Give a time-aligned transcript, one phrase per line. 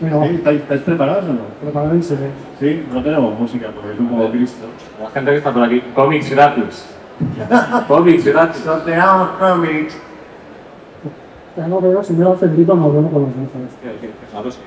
[0.00, 0.26] Venga, va.
[0.26, 1.92] Sí, ¿Estáis, estáis preparados o no?
[1.92, 2.30] Ve.
[2.60, 4.66] Sí, no tenemos música porque es un poco Cristo.
[5.02, 6.86] La gente que está por aquí, cómics gratis.
[7.88, 8.62] cómics gratis.
[8.62, 9.98] Sorteamos cómics.
[11.56, 13.50] Ya no veo, si me lo ofendido, no veo con los ojos.
[14.30, 14.58] Claro, sí.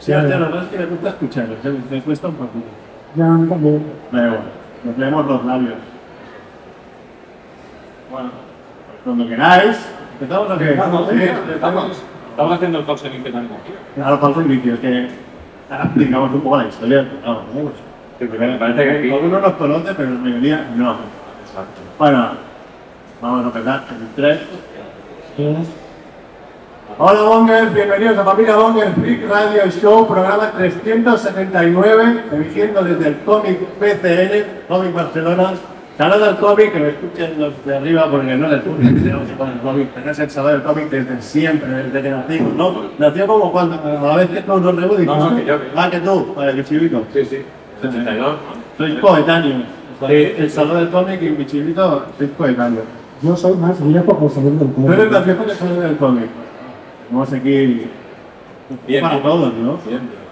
[0.00, 1.80] Sí, hostia, la verdad es que me gusta escucharlo, ¿eh?
[1.90, 2.66] me cuesta un poquito.
[3.14, 3.82] Ya también.
[4.10, 4.40] Da igual,
[4.84, 5.74] nos leemos los labios.
[8.10, 8.30] Bueno,
[8.86, 9.88] pues cuando queráis,
[10.20, 10.74] empezamos a que.
[10.74, 13.48] Vamos, Sí, Estamos, haciendo el Fox en también.
[14.02, 15.08] Ahora falta un vídeo, que
[15.70, 17.08] explicamos un poco la historia.
[17.24, 17.72] Vamos, vamos.
[18.18, 19.10] Me parece que aquí.
[19.12, 20.96] Algunos nos conocen, pero la mayoría no.
[21.46, 21.80] Exacto.
[21.96, 22.30] Bueno,
[23.22, 24.40] vamos a empezar en tres.
[26.98, 33.60] Hola Bongers, bienvenidos a Familia Bonger Freak Radio Show, programa 379, emitiendo desde el cómic
[33.78, 35.52] PCN, Cómic Barcelona.
[35.96, 39.60] Saludos al cómic, que me escuchen los de arriba porque no les que poner el
[39.60, 42.74] cómic, pero es el salón del cómic desde siempre, desde que nacimos, ¿no?
[42.98, 45.16] Nació como cuando, a la vez que todos nos reunimos.
[45.16, 45.72] No, no, que yo, que yo.
[45.76, 47.04] Ah, que tú, vale, que chivito.
[47.12, 47.38] Sí, sí.
[47.80, 48.36] 72.
[48.76, 49.56] Soy coetáneo.
[50.08, 50.14] Sí.
[50.36, 52.82] El salón del cómic y mi chivito, soy coetáneo.
[53.22, 55.10] Yo soy más viejo por salir del eres pueblo.
[55.12, 56.28] más viejo que salón del cómic.
[57.08, 57.86] Vamos aquí
[58.88, 59.78] Bien, para todos, ¿no?
[59.86, 60.23] Bien.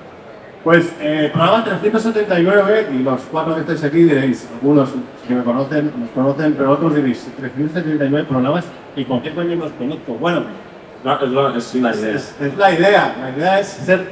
[0.64, 4.90] Pues eh, programa 379 y los cuatro que estáis aquí diréis, algunos
[5.26, 8.64] que me conocen, nos conocen, pero otros diréis, 379 programas
[8.94, 10.14] y con qué coño los conozco.
[10.14, 10.44] Bueno,
[11.04, 12.14] No, es, es la es, idea.
[12.14, 14.06] es- es la idea, la idea es ser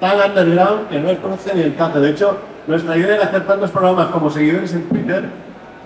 [0.00, 2.00] tan underground que no os conoce ni el tanto.
[2.00, 2.36] De hecho,
[2.66, 5.24] nuestra idea era hacer tantos programas como seguidores en Twitter.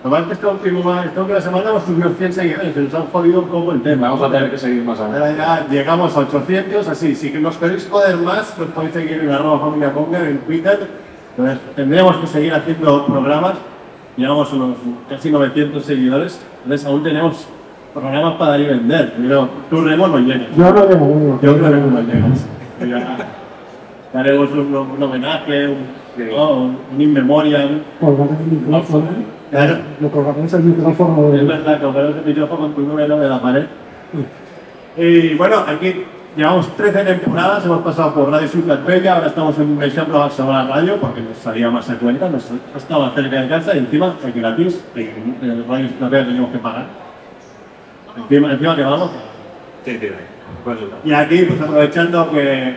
[0.03, 3.07] Lo más que esta última, esta última semana hemos subido 100 seguidores, se nos han
[3.07, 4.09] jodido un poco el tema.
[4.09, 5.37] Vamos a tener que seguir más adelante.
[5.37, 9.59] ya llegamos a 800, así, si nos queréis joder más, pues podéis seguir en arroba
[9.59, 10.87] familia Conger en Twitter.
[11.35, 13.53] Entonces, tendremos que seguir haciendo programas.
[14.15, 14.77] Llevamos unos
[15.09, 17.47] casi 900 seguidores, entonces aún tenemos
[17.93, 19.13] programas para dar y vender.
[19.17, 20.47] Pero tú Remo no llegas.
[20.55, 21.39] Yo no uno.
[21.41, 22.47] Yo creo que no llegas.
[22.79, 23.17] Ya
[24.13, 25.77] Haremos un, un homenaje, un,
[26.31, 26.53] ¿no?
[26.61, 27.81] un in memoriam.
[29.51, 29.77] Claro.
[30.01, 31.33] Lo colgaré el micrófono.
[31.33, 33.65] Es verdad, cogerás el micrófono tu número de la pared.
[34.97, 36.03] Y bueno, aquí
[36.35, 38.49] llevamos 13 temporadas, hemos pasado por Radio
[38.85, 42.29] Bella, ahora estamos en un ejemplo a la radio porque nos salía más a cuenta,
[42.29, 46.85] nos estaba cerca de casa y encima es gratis, en Radio Bella teníamos que pagar.
[48.17, 49.11] Encima, encima que vamos.
[49.85, 50.07] Sí, sí.
[50.63, 50.77] Pues.
[51.03, 52.75] Y aquí, pues aprovechando que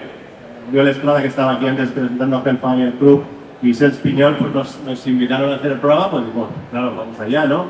[0.72, 3.25] yo la Estrada que estaba aquí antes presentando a Hellfire Club
[3.75, 7.44] Sels Piñol, pues nos, nos invitaron a hacer el programa, pues bueno, claro, vamos allá,
[7.44, 7.65] ¿no?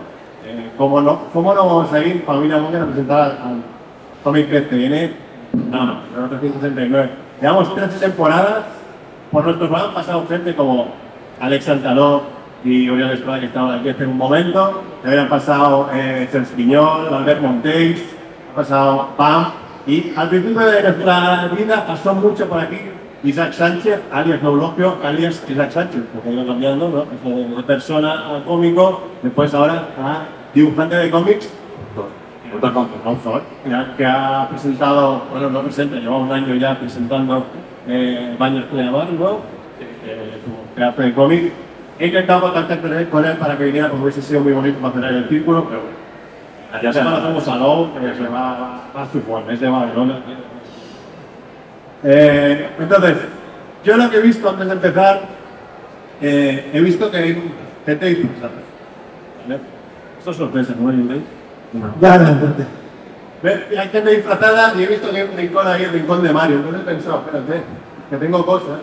[0.47, 1.23] Eh, ¿cómo no?
[1.33, 3.63] ¿Cómo no vamos a ir, familia Monger, a presentar al
[4.23, 5.13] Comic PCN?
[5.71, 7.11] No, no, no, 369.
[7.41, 8.65] Llevamos 13 temporadas,
[9.33, 10.89] por nuestro programa han pasado gente como
[11.41, 12.23] Alex Altaló
[12.65, 17.41] y Oriol Estrada que estaban aquí hace un momento, habían pasado eh, Sels Piñol, Albert
[17.41, 18.01] Monteis,
[18.53, 19.47] ha pasado Pam,
[19.87, 22.79] y al principio de nuestra vida pasó mucho por aquí
[23.23, 27.57] Isaac Sánchez, alias Neulogio, alias Isaac Sánchez, porque ido cambiando, ¿no?
[27.57, 30.23] De, persona a cómico, después ahora a
[30.55, 31.51] dibujante de cómics,
[33.97, 37.45] que ha presentado, bueno, no presenta, lleva un año ya presentando
[37.87, 39.39] eh, Baños Pleamar, ¿no?
[40.07, 40.41] Eh,
[40.75, 41.53] creación de cómic.
[41.99, 42.81] He intentado contactar
[43.11, 45.83] con él, para que viniera, porque hubiese sido muy bonito para cerrar el círculo, pero
[45.83, 46.01] bueno.
[46.83, 49.69] Ya se conocemos a Lowe, que se va, va, va a su forma, es de.
[52.03, 53.17] Eh, entonces,
[53.85, 55.23] yo lo que he visto antes de empezar,
[56.21, 57.53] eh, he visto que hay
[57.85, 58.53] gente disfrazada.
[59.47, 59.61] ¿Vale?
[60.19, 60.91] Esto es sorpresa, ¿no?
[60.91, 61.23] ¿Entendéis?
[62.01, 62.39] Ya, ya,
[63.43, 63.81] ya.
[63.81, 66.57] Hay gente disfrazada y he visto que hay un rincón ahí, el rincón de Mario.
[66.57, 67.63] Entonces he pensado, espérate,
[68.11, 68.81] que tengo cosas.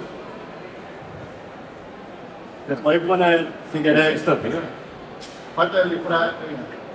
[2.67, 4.23] Les podéis poner, si queréis,
[5.55, 6.31] ¿cuánto del disfraz?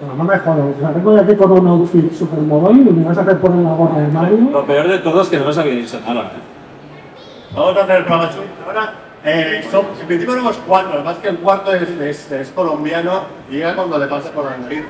[0.02, 0.76] Pero no me jodas.
[0.76, 3.38] O sea, vengo de aquí con un outfit super móvil y me vas a hacer
[3.38, 4.50] poner la gorra de Mario.
[4.50, 6.22] Lo peor de todo es que no nos había dicho nada.
[6.22, 7.54] ¿eh?
[7.54, 8.31] Vamos a hacer el programa.
[8.66, 8.94] Ahora,
[9.25, 13.58] eh, son, en principio éramos cuatro, además que el cuarto es, es, es colombiano y
[13.58, 14.82] llega cuando le pasa por la nariz.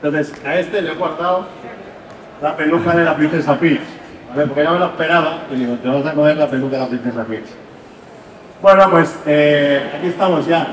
[0.00, 1.46] Entonces, a este le he guardado
[2.40, 3.80] la peluca de la princesa Peach.
[4.30, 4.46] ¿vale?
[4.46, 6.88] Porque ya me lo esperaba y digo, te vas a comer la peluca de la
[6.88, 7.46] princesa Peach.
[8.62, 10.72] Bueno, pues eh, aquí estamos ya.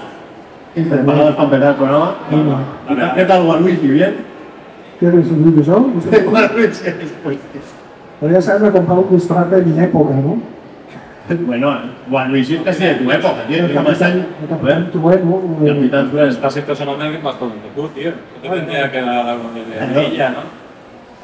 [0.87, 2.15] Preparados para empezar el programa.
[2.87, 3.81] ¿Qué tal- ¿Qué tal, Juan Luis?
[3.81, 4.15] ¿Bien?
[4.99, 5.63] ¿Quieres un?
[6.29, 6.83] Juan Luis,
[7.23, 7.37] pues,
[8.19, 10.41] Podrías haberme comprado un disfraz de mi época, ¿no?
[11.45, 11.77] Bueno,
[12.09, 13.67] Juan Luis es casi de tu época, tío.
[13.67, 14.25] ¿Qué más hay?
[14.51, 14.91] A ver.
[14.91, 15.43] Tu época.
[15.65, 16.35] Capitán Flores.
[16.35, 18.11] Estás impresionando a alguien más joven que tú, tío.
[18.43, 20.59] Yo te tendría que dar algo de ella, ¿no?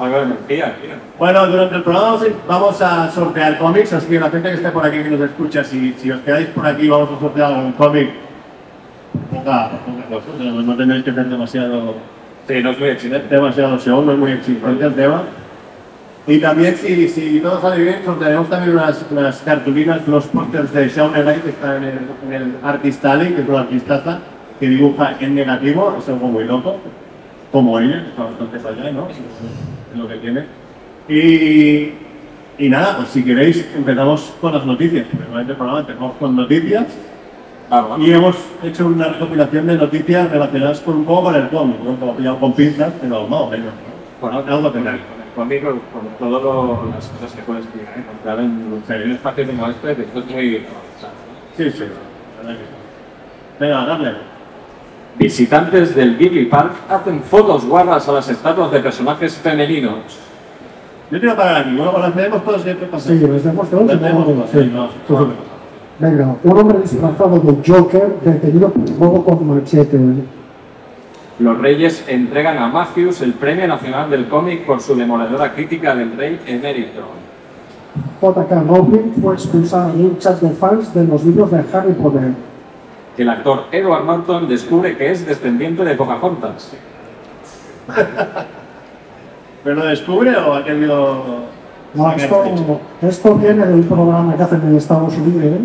[0.04, 0.90] Algo de mentira, tío.
[1.18, 4.54] Bueno, durante el programa vamos a- vamos a sortear cómics, así que la gente que
[4.54, 7.52] esté por aquí que nos escucha, si, si os quedáis por aquí vamos a sortear
[7.52, 8.10] algún cómic.
[9.44, 11.94] No tendréis que ser demasiado
[12.48, 13.34] Sí, no es muy exigente.
[13.34, 15.22] demasiado show, no es muy exigente el tema.
[16.28, 20.88] Y también, si, si todo sale bien, sortearemos también unas, unas cartulinas, unos pósters de
[20.88, 24.20] Shaun Elite que está en el, en el Artist Alley, que es una artistaza
[24.60, 26.76] que dibuja en negativo, es algo muy loco,
[27.52, 29.08] como ella, está bastante allá, ¿no?
[29.08, 30.44] Es lo que tiene.
[31.08, 35.06] Y, y nada, pues si queréis, empezamos con las noticias.
[35.12, 36.86] Normalmente el programa empezamos con noticias
[37.68, 37.98] Vamos.
[38.00, 41.96] y hemos hecho una recopilación de noticias relacionadas con un poco con el cómic, ¿no?
[41.96, 43.66] Como pillado con pinzas, pero más o menos.
[43.66, 43.96] ¿no?
[44.20, 44.98] Bueno, algo con tendrá.
[46.18, 50.64] todas las cosas que puedes encontrar en, un espacio como este, que esto es muy...
[51.56, 51.84] Sí, sí.
[53.58, 54.14] Venga, dale.
[55.18, 60.20] Visitantes del Ghibli Park hacen fotos guardas a las estatuas de personajes femeninos.
[61.10, 63.08] Yo quiero parar aquí, bueno, las leemos todos y qué pasa.
[63.08, 63.20] Sí.
[63.20, 65.55] Las leemos todas, sí, no, Sí, sí.
[65.98, 69.98] Venga, un hombre disfrazado de Joker detenido por robo con machete.
[71.38, 76.14] Los reyes entregan a Matthews el Premio Nacional del Cómic por su demoledora crítica del
[76.16, 77.00] rey emérito.
[78.20, 78.62] J.K.
[78.68, 82.32] Rowling fue expulsada de un chat de fans de los libros de Harry Potter.
[83.16, 86.72] El actor Edward Norton descubre que es descendiente de Pocahontas.
[89.64, 91.46] ¿Pero lo descubre o ha querido.?
[91.94, 92.44] No, esto,
[93.00, 95.60] esto viene de un programa que hacen en Estados Unidos,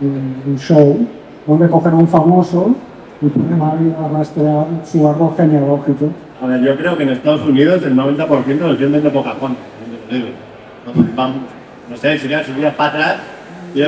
[0.00, 1.06] un, un show,
[1.46, 2.74] donde cogen a un famoso
[3.20, 6.08] y ponen ahí a rastrear su árbol genealógico.
[6.42, 9.56] A ver, yo creo que en Estados Unidos el 90% los venden de Pocahontas.
[11.88, 13.16] No sé, si subías para atrás,
[13.74, 13.86] yo.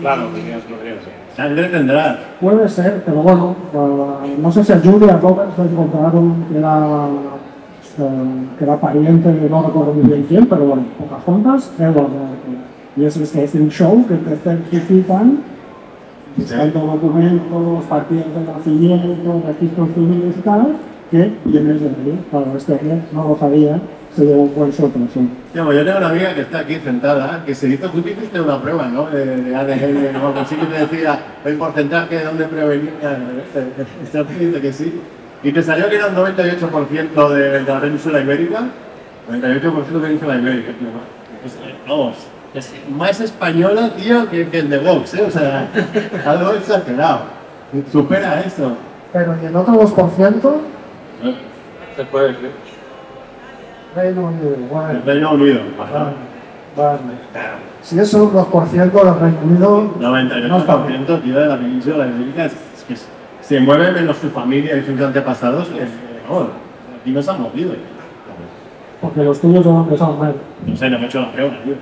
[0.00, 1.10] Claro, podrías, podrías, sí.
[1.34, 2.18] Sangre tendrás.
[2.40, 7.06] Puede ser, pero bueno, eh, no sé si a Julia Roberts le encontraron que era,
[7.98, 12.67] eh, que era pariente de no recuerdo muy bien quién, pero bueno, Pocahontas, Edward Norton.
[12.98, 15.38] Y eso es que es un show que certifican,
[16.36, 20.76] buscando documentos, partidas de nacimiento, registros civiles y tal,
[21.08, 22.24] que vienes de ahí.
[22.30, 23.80] Claro, este hombre no lo sabía,
[24.16, 24.72] se llevó un buen
[25.64, 28.40] pues yo tengo una amiga que está aquí sentada, que se hizo, tú te hiciste
[28.40, 29.06] una prueba, ¿no?
[29.06, 32.92] De, de ADN o algo así que te decía el porcentaje de dónde provenía.
[34.02, 35.00] Está diciendo que sí.
[35.44, 38.64] Y te salió que era un 98% de la península ibérica.
[39.30, 40.72] 98% de la península ibérica.
[41.42, 42.16] Pues, eh, vamos,
[42.58, 45.24] es más española, tío, que, que el de Vox, ¿eh?
[45.26, 45.68] O sea,
[46.26, 47.20] algo exagerado.
[47.90, 48.76] Supera eso.
[49.12, 50.52] Pero y el otro 2%,
[51.96, 52.50] Se puede decir.
[53.96, 55.00] Reino Unido, El bueno.
[55.04, 55.60] Reino Unido.
[55.78, 56.14] Vale,
[56.76, 56.98] vale.
[57.82, 62.84] Si es un 2% del Reino Unido, 98% tío, de la península ibérica es, es
[62.86, 62.94] que
[63.40, 65.68] se mueve menos su familia y sus antepasados.
[65.68, 65.80] que,
[66.28, 66.48] no,
[67.00, 67.72] aquí no se han movido.
[69.00, 70.34] porque los tuyos de dónde son, Mer?
[70.66, 71.74] No sé, no me he hecho la prueba, tío.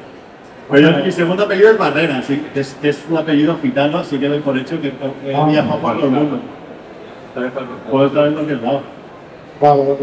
[0.70, 4.28] Mi segundo apellido es Barrera, sí, que es, que es un apellido gitano, así que
[4.28, 6.40] doy por hecho que que he Ah, viajado por todo el mundo.
[7.90, 8.80] Puedo estar en cualquier lado.
[9.60, 10.00] Vale, ok.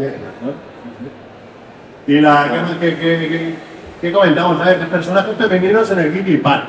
[2.06, 3.54] Y la, ¿qué, qué, qué, qué-
[4.00, 4.60] qué comentamos?
[4.60, 6.64] A ver, de personajes femeninos en el Ghibli Park.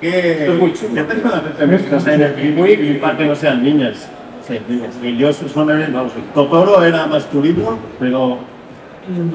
[0.00, 0.94] ¿Qué, Esto es muy chulo.
[0.94, 4.08] ¿Qué personajes femeninos hay en el Ghibli Park que no sean niñas?
[4.46, 4.90] Sí, niñas.
[5.02, 8.38] Y yo solamente, vamos, Totoro era masculino, pero...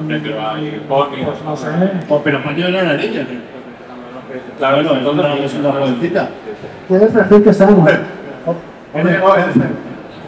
[0.08, 0.82] Pero hay.
[0.88, 1.68] Pues no sé.
[2.24, 3.24] pero Paño era una niña.
[4.58, 6.28] Claro, Bueno, es una, entonces- es una jovencita.
[6.88, 7.90] ¿Quieres decir que seamos?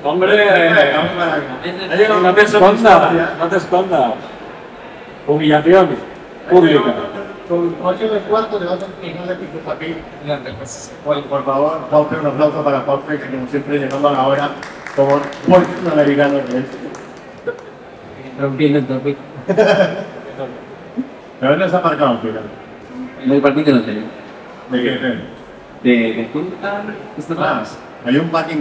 [0.04, 4.12] Hombre, Ha llegado no te escondas, no te escondas.
[5.26, 5.90] Humillación
[6.50, 6.94] pública.
[7.48, 9.94] Con 8 de cuarto le vas a explicar de pico aquí.
[11.04, 14.48] Bueno, por favor, Juanfe, un aplauso para Juanfe, que como siempre llegando a la hora,
[14.96, 16.64] como buen americano que es.
[18.40, 19.16] Rompiendo el topic.
[21.40, 22.42] ¿De dónde has aparcado al final?
[23.30, 24.02] El parking la tele.
[24.70, 24.90] ¿De qué?
[25.82, 26.82] De de punta.
[27.18, 27.62] Esto Ah,
[28.04, 28.56] hay un parking,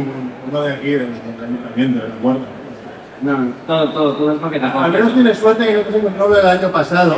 [0.50, 2.40] uno de aquí, del ayuntamiento, de la guarda.
[3.22, 3.38] No,
[3.68, 4.84] todo, todo, todo es maqueta.
[4.84, 7.16] Al menos tienes suerte que no te encontró el año pasado,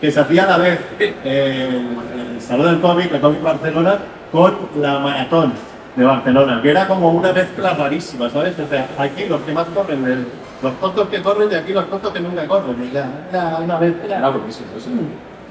[0.00, 1.86] que se hacía a la vez eh,
[2.34, 3.98] el Salón del Cómic, el Cómic Barcelona,
[4.32, 5.52] con la Maratón
[5.94, 8.58] de Barcelona, que era como una mezcla rarísima, ¿sabes?
[8.58, 10.26] O sea, aquí los que más corren, el-
[10.62, 12.90] los tontos que corren y aquí los tontos que nunca corren.
[12.92, 14.18] ya, Era una mezcla.
[14.18, 14.66] Era buenísimo.
[14.76, 14.90] eso.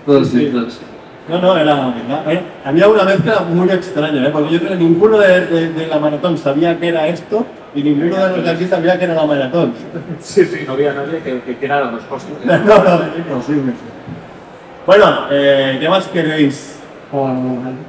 [0.06, 0.80] Todos, sí, todos.
[1.29, 4.29] No, no, era, era- era- había una mezcla muy extraña, ¿eh?
[4.31, 7.45] porque yo creo que ninguno de, de- de la maratón sabía que era esto
[7.75, 9.74] y ninguno de los de aquí sabía que era la maratón.
[10.19, 12.29] Sí, sí, no había nadie que, que quiera las dos cosas.
[12.45, 13.74] No, no, es imposible.
[14.86, 16.75] Bueno, eh, ¿qué más queréis?
[17.13, 17.15] Eh,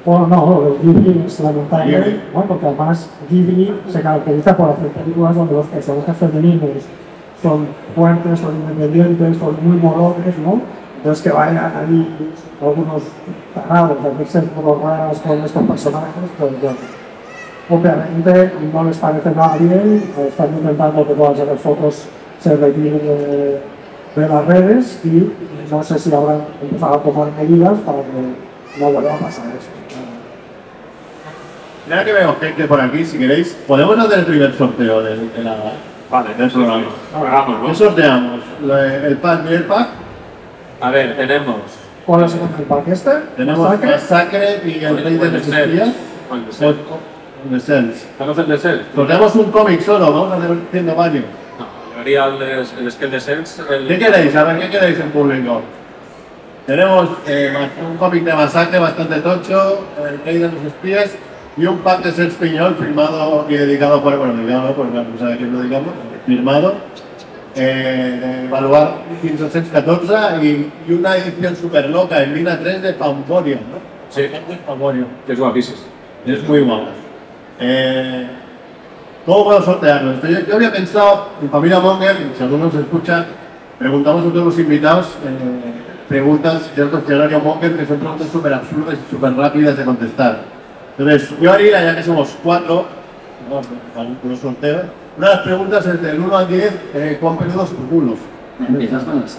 [0.04, 2.20] Bueno, no, Ghibli es lamentable, Ghibli.
[2.34, 2.42] ¿no?
[2.44, 6.70] porque además Ghibli se caracteriza por hacer películas donde los personajes femeninos
[7.42, 10.60] son fuertes, son independientes, son muy morones, ¿no?
[11.00, 13.02] Entonces que vayan ahí algunos
[13.54, 16.76] tarados a hacerse como raras con estos personajes, pues bueno,
[17.70, 22.06] obviamente no les parece nada bien, están intentando que puedan sacar fotos
[22.38, 23.60] se retire de,
[24.16, 25.32] de las redes y
[25.70, 29.68] no sé si habrán empezado a tomar medidas para que no vuelva a pasar eso.
[31.86, 35.44] Mira que veo gente por aquí, si queréis, podemos hacer el primer sorteo de, de
[35.44, 35.56] la,
[36.10, 36.82] Vale, del programa.
[37.62, 37.74] ¿Qué ¿no?
[37.74, 38.40] sorteamos?
[38.60, 39.88] ¿El pack, primer pack?
[40.80, 41.56] A ver, tenemos.
[42.06, 43.10] ¿Cuál es el pack este?
[43.36, 43.90] Tenemos ¿Masacre?
[43.90, 46.72] Masacre y el Rey de el los de.
[47.52, 48.06] El Cells.
[48.18, 48.82] ¿Tenemos el de Cells?
[48.94, 51.24] Sorteamos un cómic solo, hacer haciendo varios.
[51.58, 53.62] No, yo haría el es que el de Cells.
[53.70, 54.34] El, ¿Qué queréis?
[54.36, 55.62] A ver, ¿qué queréis en público?
[56.66, 57.52] Tenemos eh,
[57.90, 61.10] un cómic de masacre bastante tocho, El Rey de los Espías,
[61.56, 65.36] y un pack de Serge Piñol firmado y dedicado por, bueno, dedicado por, no sabe
[65.36, 65.92] quién lo dedicamos,
[66.26, 66.74] firmado,
[67.54, 73.60] eh, de Evaluar 1514 y, y una edición súper loca en Lina 3 de Pamporion,
[73.60, 73.78] ¿no?
[74.08, 74.22] Sí.
[74.66, 75.06] Pamporion.
[75.26, 75.78] que es guapísimo.
[76.26, 76.88] Es muy guapo.
[77.58, 78.26] Eh,
[79.26, 80.12] ¿Cómo puedo sortearlo?
[80.12, 83.26] Esto Yo, yo había pensado, en familia Monger, si alguno nos escucha,
[83.78, 85.72] preguntamos a todos los invitados eh,
[86.08, 90.40] preguntas del cuestionario Monger que son preguntas súper absurdas y súper rápidas de contestar.
[90.98, 92.86] Entonces, yo haría, ya que somos cuatro,
[93.48, 93.60] ¿no?
[94.22, 94.82] un sorteo,
[95.16, 98.16] una de las preguntas es del 1 al 10, eh, ¿cuán peludo es tu culo?
[98.68, 99.38] Empiezas con esa.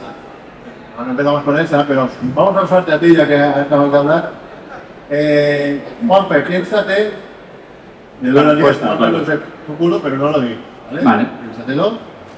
[0.96, 4.32] Bueno, empezamos con esa, pero vamos a usarte a ti ya que acabamos de hablar.
[5.10, 7.12] Eh, Juanpe, piénsate.
[8.22, 9.18] De La una respuesta, respuesta, vale.
[9.18, 10.60] no sé tu culo, pero no lo digo.
[10.90, 11.04] ¿vale?
[11.04, 11.28] Vale.
[11.42, 11.94] Piénsatelo.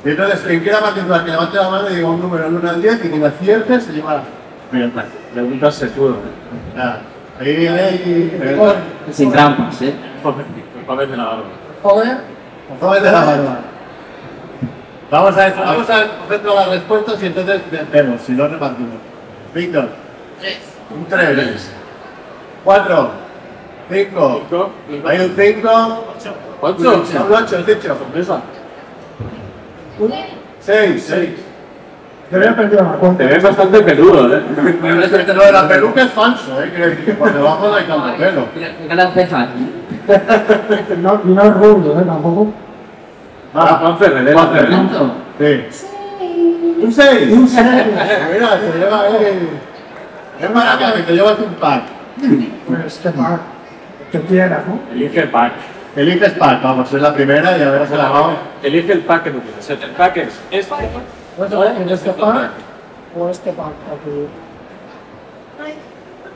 [0.06, 2.70] Y entonces, quien quiera participar, que levante la mano y diga un número del 1
[2.70, 4.24] al 10 y quien acierte se lleva la.
[4.72, 4.90] Mira,
[5.34, 5.84] Preguntas
[6.76, 7.02] nada.
[7.40, 8.58] Ahí viene ahí.
[9.12, 9.94] Sin trampas, ¿eh?
[10.80, 11.44] El papel de la barba.
[11.82, 12.18] Joder,
[15.12, 17.62] Vamos a ver, vamos a coger todas las respuestas y entonces
[17.92, 18.96] vemos, si no repartimos.
[19.54, 19.90] Víctor.
[20.96, 21.72] Un 3.
[22.64, 23.12] 4.
[23.92, 24.42] 5.
[24.50, 24.72] Cinco.
[25.08, 26.06] Hay un 5.
[26.62, 27.04] ¿Ocho?
[27.28, 27.88] Un 8, el dicho.
[27.90, 28.42] Sorpresa.
[30.62, 31.04] 6.
[31.08, 31.30] 6.
[32.32, 33.24] yo había perdido la Te cuenta.
[33.26, 34.42] ves bastante peludo, ¿eh?
[35.28, 36.72] Lo de la peluca es falso, ¿eh?
[36.74, 38.48] Quiero decir que por debajo no hay tanto pelo.
[38.56, 39.50] Mira, mira las cejas.
[40.98, 42.04] No, no es rubio, ¿eh?
[42.06, 42.54] Tampoco.
[43.56, 44.70] Ah, Juan Ferrer, Juan Ferrer.
[44.70, 45.12] ¿Cuánto?
[45.40, 45.66] Sí.
[46.82, 47.32] Un 6.
[47.32, 47.66] Un 6.
[48.34, 49.50] Mira, se lleva ahí.
[50.42, 51.84] Es para que te llevas un pack.
[52.68, 53.40] Pues que pack.
[54.12, 54.80] Que quieras, ¿no?
[54.92, 55.54] Elige el pack.
[55.96, 58.34] Eliges pack, vamos, es la primera y a ver si la vamos.
[58.64, 59.70] Elige el pack que tú quieres.
[59.70, 60.76] El pack es este.
[61.80, 62.50] En este pack
[63.18, 63.74] o este pack.
[63.94, 64.28] Aquí.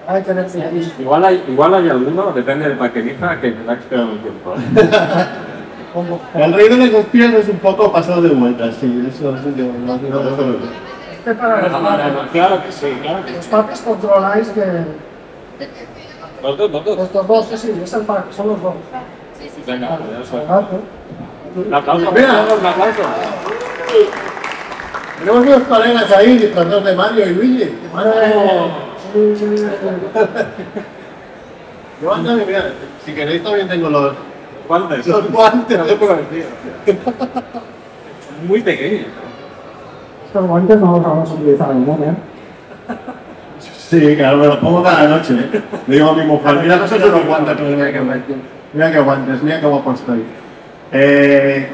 [0.08, 1.02] Hay que.
[1.02, 4.06] Igual hay, igual hay alguno, depende del pack que elija, que me da que esperar
[4.06, 4.54] un tiempo.
[6.36, 9.66] El rey de los espías es un poco pasado de vueltas, sí, eso es yo,
[9.66, 10.56] no, no, no, no.
[11.12, 13.36] Este para Claro que sí, claro que sí.
[13.38, 14.62] los packs controláis que
[16.44, 17.00] Los dos, los dos.
[17.00, 18.74] estos dos, sí, sí, es el pack, son los dos.
[19.66, 20.38] Venga, ya eso.
[20.38, 20.80] Exacto.
[21.56, 22.46] Un aplauso, Mira.
[22.60, 23.02] un aplauso.
[25.20, 27.74] Tenemos dos colegas ahí, disfrazados de Mario y Luigi.
[32.02, 32.72] Yo ando, mira,
[33.04, 34.14] si queréis también tengo los,
[34.68, 35.08] ¿Cuántos?
[35.08, 35.80] los guantes.
[38.48, 39.08] Muy pequeños.
[40.26, 42.22] Estos guantes no los vamos a utilizar en un momento.
[43.62, 45.34] Sí, claro, me los pongo cada noche.
[45.34, 45.62] ¿eh?
[45.88, 48.02] Le digo a mi mujer, mira que son los guantes, pero mira que
[48.74, 50.24] Mira qué guantes, mira qué guapo estoy.
[50.92, 51.70] Eh,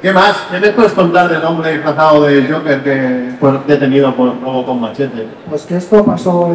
[0.00, 0.46] ¿Qué más?
[0.50, 4.80] ¿Qué me puedes contar del hombre disfrazado de Joker que fue detenido por robo con
[4.80, 5.26] machete?
[5.50, 6.52] Pues que esto pasó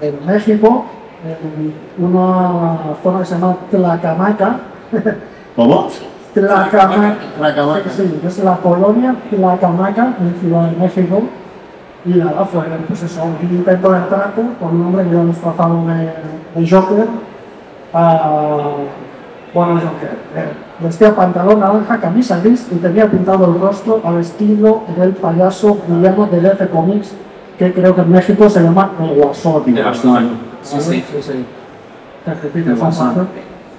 [0.00, 0.86] en, en México,
[1.24, 4.60] en una zona que se llama Tlacamaca.
[5.56, 5.88] ¿Cómo?
[6.34, 7.16] Tlacamaca.
[7.36, 7.90] Tlacamaca.
[7.90, 11.22] Sí, es la colonia Tlacamaca, en Ciudad de México.
[12.04, 15.84] Y nada, fue pues eso, un intento de atraco con un hombre que iba disfrazado
[15.86, 17.06] de, de Joker.
[17.92, 18.70] Ah,
[19.52, 20.16] bueno, Joker.
[20.36, 25.78] eh, vestía pantalón naranja, camisa gris y tenía pintado el rostro al estilo del payaso
[25.88, 27.14] villano de DC Comics,
[27.58, 29.74] que creo que en México se llama El Guasón.
[29.74, 30.28] De Barcelona.
[30.62, 31.04] Sí, sí.
[31.12, 31.44] Sí, sí.
[32.54, 33.28] El Guasón.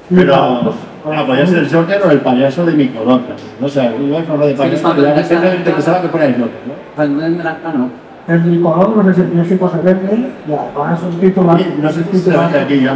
[0.10, 0.76] Pero, pues,
[1.06, 3.34] bueno, podía ser el Joker o el payaso de Nicolota.
[3.60, 7.44] No sé, iba a hablar de payaso, pero la gente que fuera el Joker, ¿no?
[7.44, 7.90] La mano.
[8.28, 11.60] El Nicolón, no sé si se vende, y además un titular.
[11.60, 12.96] Y No sé si se vende aquí ya.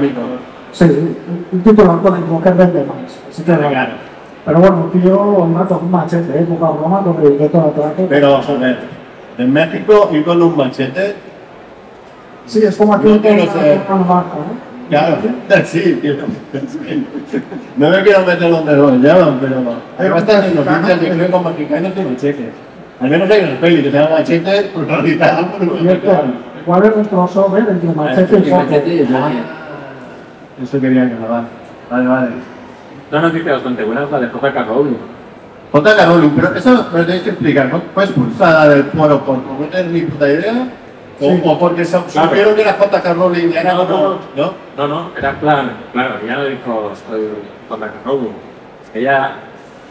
[0.71, 0.83] Sí,
[1.51, 3.19] un- titular con el que vende más.
[3.29, 3.91] Así que, Claro.
[4.45, 6.45] Pero bueno, un tío con un machete, ¿eh?
[6.49, 8.05] poca broma, con el directo de atraco.
[8.09, 8.77] Pero, joder,
[9.37, 11.15] en México ir con un machete,
[12.45, 13.21] Sí, es como aquí No
[13.87, 14.72] con con.
[14.99, 15.17] Claro,
[15.65, 16.15] sí, tío.
[17.77, 19.55] No me quiero meter donde lo llaman, pero
[19.97, 22.49] hay bastantes noticias de creo con mexicanos de machete.
[22.99, 25.99] Al menos hay una peli que se llama Machete, protagonizada por un
[26.65, 28.63] ¿Cuál es el crossover entre machete y Y foco?
[28.63, 29.43] machete y el Joker.
[30.63, 31.43] Eso quería grabar.
[31.89, 32.27] Vale, vale.
[33.11, 34.63] Una noticia bastante buena es la de J.K.
[34.63, 34.97] Rowling.
[35.71, 36.05] J.K.
[36.05, 37.81] Rowling, pero eso me lo tenéis que explicar.
[37.93, 40.67] ¿Fue expulsada del foro por no tener ni puta idea?
[41.21, 41.41] ¿O, Sí.
[41.45, 42.29] o porque se Claro.
[42.29, 43.13] supieron que era J.K.
[43.13, 44.09] Rowling y era No, como, no.
[44.35, 44.53] ¿no?
[44.77, 46.91] No, no, era plan, claro, ya lo dijo
[47.79, 48.31] la Rowling.
[48.95, 49.31] Ella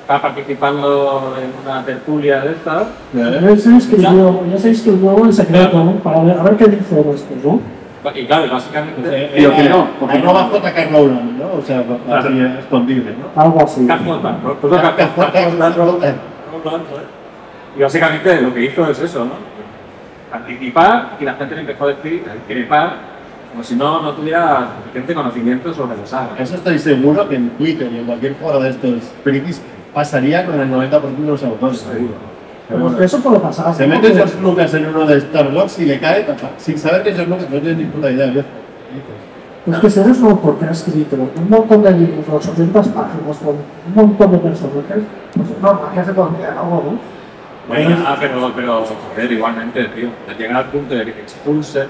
[0.00, 2.86] está participando en una tertulia de estas.
[3.14, 5.92] Ya se inscribió, ya se inscribió en secreto, ¿no?
[5.96, 7.60] Para ver, a ver qué dice esto, ¿no?
[8.14, 9.30] Y claro, básicamente.
[9.36, 10.24] Y lo que no, La porque no.
[10.24, 10.84] nueva J.K.
[10.90, 11.46] Rowling, ¿no?
[11.58, 11.84] O sea,
[12.18, 13.40] así escondible, ¿no?
[13.40, 13.86] Algo así.
[13.86, 15.70] Pues lo que- J.K.
[15.76, 16.12] Rowling.
[17.78, 19.51] Y básicamente lo que hizo es eso, ¿no?
[20.32, 22.94] Participar y la gente le empezó a decir, increpar,
[23.50, 26.30] como si no, no tuviera suficiente conocimiento sobre la saga.
[26.38, 29.60] Eso estoy seguro que en Twitter y en cualquier foro de estos frikis
[29.92, 32.14] pasaría con el 90% de los autores, seguro.
[32.66, 33.74] Pero eso puede pasar.
[33.74, 33.94] Se ¿no?
[33.94, 36.24] mete Porque- George Lucas en uno de Star Wars y le cae
[36.56, 38.26] sin saber que George Lucas no tiene ni puta idea.
[38.28, 38.48] viejo.
[39.66, 43.36] Es que si eres un autor que ha escrito un montón de libros, 800 páginas,
[43.36, 45.02] con un montón de personajes,
[45.36, 47.21] pues es normal que se algo, ¿no?
[47.68, 51.88] Bueno, ah, pero, pero, joder, igualmente, tío, de llegar al punto de que te expulsen.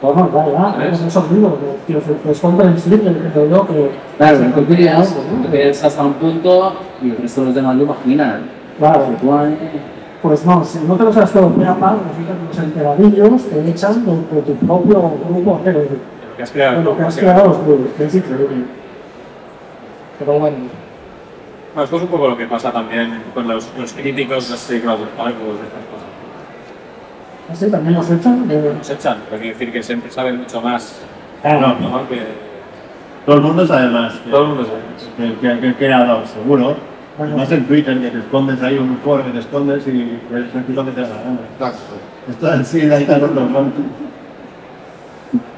[0.00, 0.98] Bueno, ya, ya, ¿Sabes?
[0.98, 1.72] con esos libros, ¿no?
[1.86, 3.90] Tío, pues comprensible, que creo yo que...
[4.16, 5.50] Claro, que tú contiene querías, algo, tú ¿no?
[5.50, 8.42] querías hasta un punto y el resto de los demás lo imaginan.
[8.78, 9.58] Claro, Igual,
[10.22, 11.96] pues no, si no te lo sabes todo de a par,
[12.48, 16.82] los enteradillos te echan de, de tu propio grupo, de, lo que has creado.
[16.82, 17.60] lo que has creado,
[17.96, 18.64] que es increíble.
[20.18, 20.56] Pero bueno,
[21.76, 24.80] Bueno, esto es un poco lo que pasa también con los, los críticos de este
[24.80, 27.52] Cloud of Spark, de estas cosas.
[27.52, 28.72] así también los echan de...
[28.72, 31.02] Nos echan, pero quiere decir que siempre saben mucho más,
[31.44, 31.78] No, ¿no?
[31.78, 32.22] no, Que
[33.26, 35.34] todo el mundo sabe más que, todo el mundo sabe.
[35.34, 36.76] que, que, que el creador, seguro.
[37.18, 37.36] Bueno.
[37.36, 40.18] Más en Twitter, que te escondes ahí un foro que te escondes y
[40.52, 41.72] sentir lo que te da la gana.
[42.26, 43.28] Esto en sí da igual los.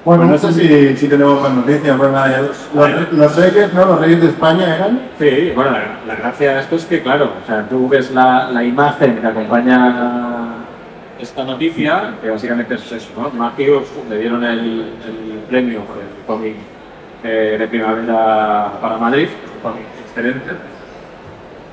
[0.09, 1.99] Bueno, no sé si, si tenemos más noticias.
[1.99, 3.85] Bueno, nada, los, los, reyes, ¿no?
[3.85, 5.03] Los reyes de España eran.
[5.19, 8.51] Sí, bueno, la, la gracia de esto es que, claro, o sea, tú ves la,
[8.51, 10.65] la imagen que acompaña
[11.21, 13.29] esta noticia, que básicamente es eso, ¿no?
[13.39, 16.57] Matthews le dieron el, el premio por el cómic
[17.23, 20.53] eh, de primavera para Madrid, un cómic excelente,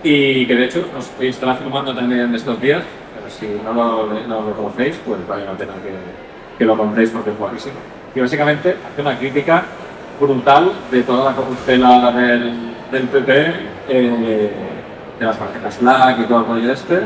[0.04, 2.84] y que de hecho nos estará filmando también estos días,
[3.16, 7.12] pero si no lo, no lo conocéis, pues vale la pena que, que lo compréis
[7.12, 7.76] porque es guapísimo.
[8.16, 9.64] Y básicamente hace una crítica
[10.20, 12.54] brutal de toda la corruptela del,
[12.90, 13.54] del PP,
[13.90, 14.52] eh,
[15.20, 17.02] de las tarjetas Black y todo el rollo este.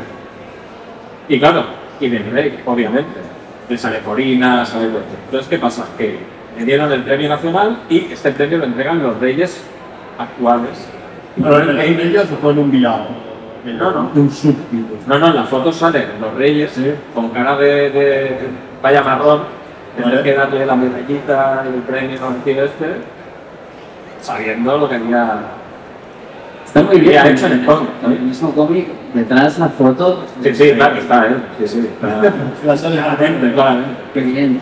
[1.27, 1.65] Y claro,
[1.99, 3.19] y de Rey, obviamente.
[3.67, 4.89] De Saleporina, sale
[5.25, 5.85] Entonces, ¿qué pasa?
[5.97, 6.19] Que
[6.57, 9.63] le dieron el premio nacional y este premio lo entregan los reyes
[10.17, 10.87] actuales.
[11.35, 13.29] Pero en ellos se fue en un villano.
[13.65, 14.09] No, no.
[14.13, 14.95] De un súbdito.
[15.05, 16.71] No, no, en la foto salen los reyes
[17.13, 18.37] con cara de, de
[18.81, 19.41] vaya marrón,
[20.03, 22.85] tener que darle la medallita y el premio tío este,
[24.21, 25.39] sabiendo lo que había.
[26.65, 27.25] está muy bien.
[27.27, 30.25] Hecho en el cómic, el mismo cómic, detrás la foto.
[30.43, 31.35] Sí, sí, claro, está, ¿eh?
[31.59, 31.89] Sí, sí.
[32.01, 32.33] Está,
[32.65, 33.23] La sale de la gente.
[33.25, 34.01] claramente, claramente.
[34.13, 34.61] Qué bien.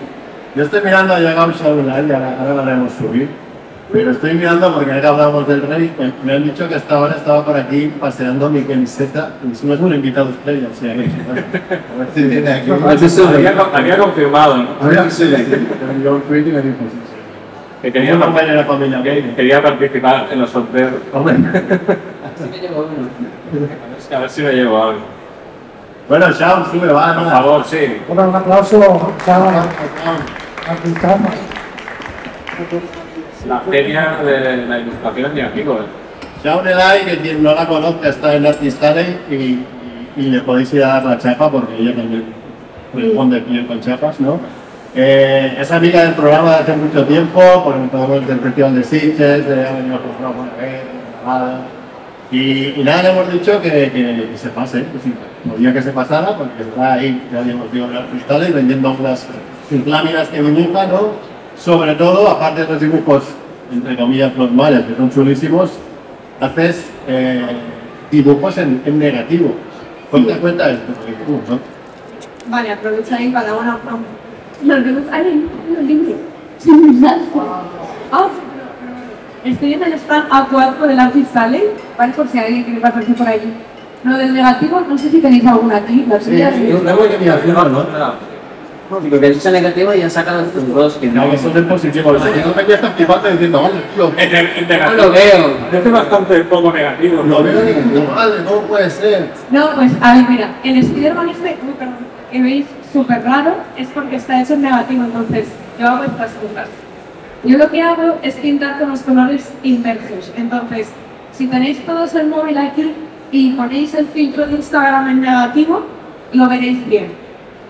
[0.55, 3.29] Yo estoy mirando a Yagam Shaulal y ahora, ahora lo haremos subir.
[3.91, 6.95] Pero estoy mirando porque ahora que hablamos del rey, me, me han dicho que hasta
[6.95, 9.31] ahora estaba por aquí paseando mi camiseta.
[9.49, 10.99] Y si no es un invitado estrella, o sea que.
[11.05, 12.71] a ver si viene aquí.
[12.71, 14.89] Había, había confirmado, ¿no?
[14.89, 15.23] Que aquí.
[16.03, 17.17] Me un me dijo: sí, sí.
[17.81, 19.33] Que Quería quería, una de la familia gay.
[19.35, 20.91] quería participar en los sorteos.
[21.13, 21.35] Hombre.
[22.37, 22.87] Que uno.
[24.13, 24.99] A ver si me llevo algo.
[26.09, 28.01] Bueno, Shaun, sube, va, Por favor, sí.
[28.07, 31.29] Bueno, un aplauso para a Cristiano.
[33.47, 35.81] La feria de la ilustración y amigos.
[36.43, 39.65] Shaun Elai, que quien no la conozca está en Artist Alley y, y,
[40.17, 42.25] y le podéis ir a dar la chapa porque ella también
[42.93, 44.39] responde bien con chapas, ¿no?
[44.95, 49.47] Eh, es amiga del programa de hace mucho tiempo, porque empezamos del Festival de Sitges,
[49.47, 50.49] de ha programa
[51.23, 51.61] una.
[52.31, 55.13] Y, y nada, le hemos dicho que, que, que se pase, que sí,
[55.49, 59.25] podía que se pasara, porque está ahí, ya hemos dicho, en Artist Alley vendiendo unas
[59.85, 61.36] láminas que dibuja, ¿no?
[61.59, 63.23] Sobre todo, aparte de los dibujos,
[63.71, 65.71] entre comillas, normales, que son chulísimos,
[66.39, 67.45] haces eh,
[68.11, 69.53] dibujos en, en negativo.
[70.11, 71.59] Ponte cuenta esto, porque, uh, ¿no?
[72.49, 73.77] Vale, aprovecháis para una
[74.63, 76.15] Los libros, ay, los libros.
[76.59, 77.03] Sin
[79.43, 81.63] estoy en el stand actual por el Artist Alley,
[81.97, 82.13] ¿vale?
[82.13, 83.53] Por si alguien quiere pasarse por allí.
[84.03, 86.53] Lo del negativo, no sé si tenéis alguna aquí, las suyas.
[86.57, 87.85] luego hay que mirar, ¿no?
[88.89, 91.25] Porque has dicho negativo y han sacado estos dos que no.
[91.25, 92.09] No, que son en positivo.
[92.11, 95.03] O sea, yo me quedé flipando diciendo, vale, tío, En el, en No negativo.
[95.03, 95.57] lo veo.
[95.71, 97.23] Parece bastante poco negativo.
[97.23, 99.29] lo veo digo, vale, no puede ser.
[99.51, 101.95] No, pues a ver, mira, el Spider-Man este, uy, perdón,
[102.31, 105.47] que veis súper raro es porque está hecho en negativo, entonces
[105.79, 106.67] yo hago estas cosas.
[107.43, 110.87] Yo lo que hago es pintar con los colores inversos, entonces
[111.31, 112.93] si tenéis todos el móvil aquí,
[113.31, 115.85] y ponéis el filtro de Instagram en negativo,
[116.33, 117.26] lo veréis bien.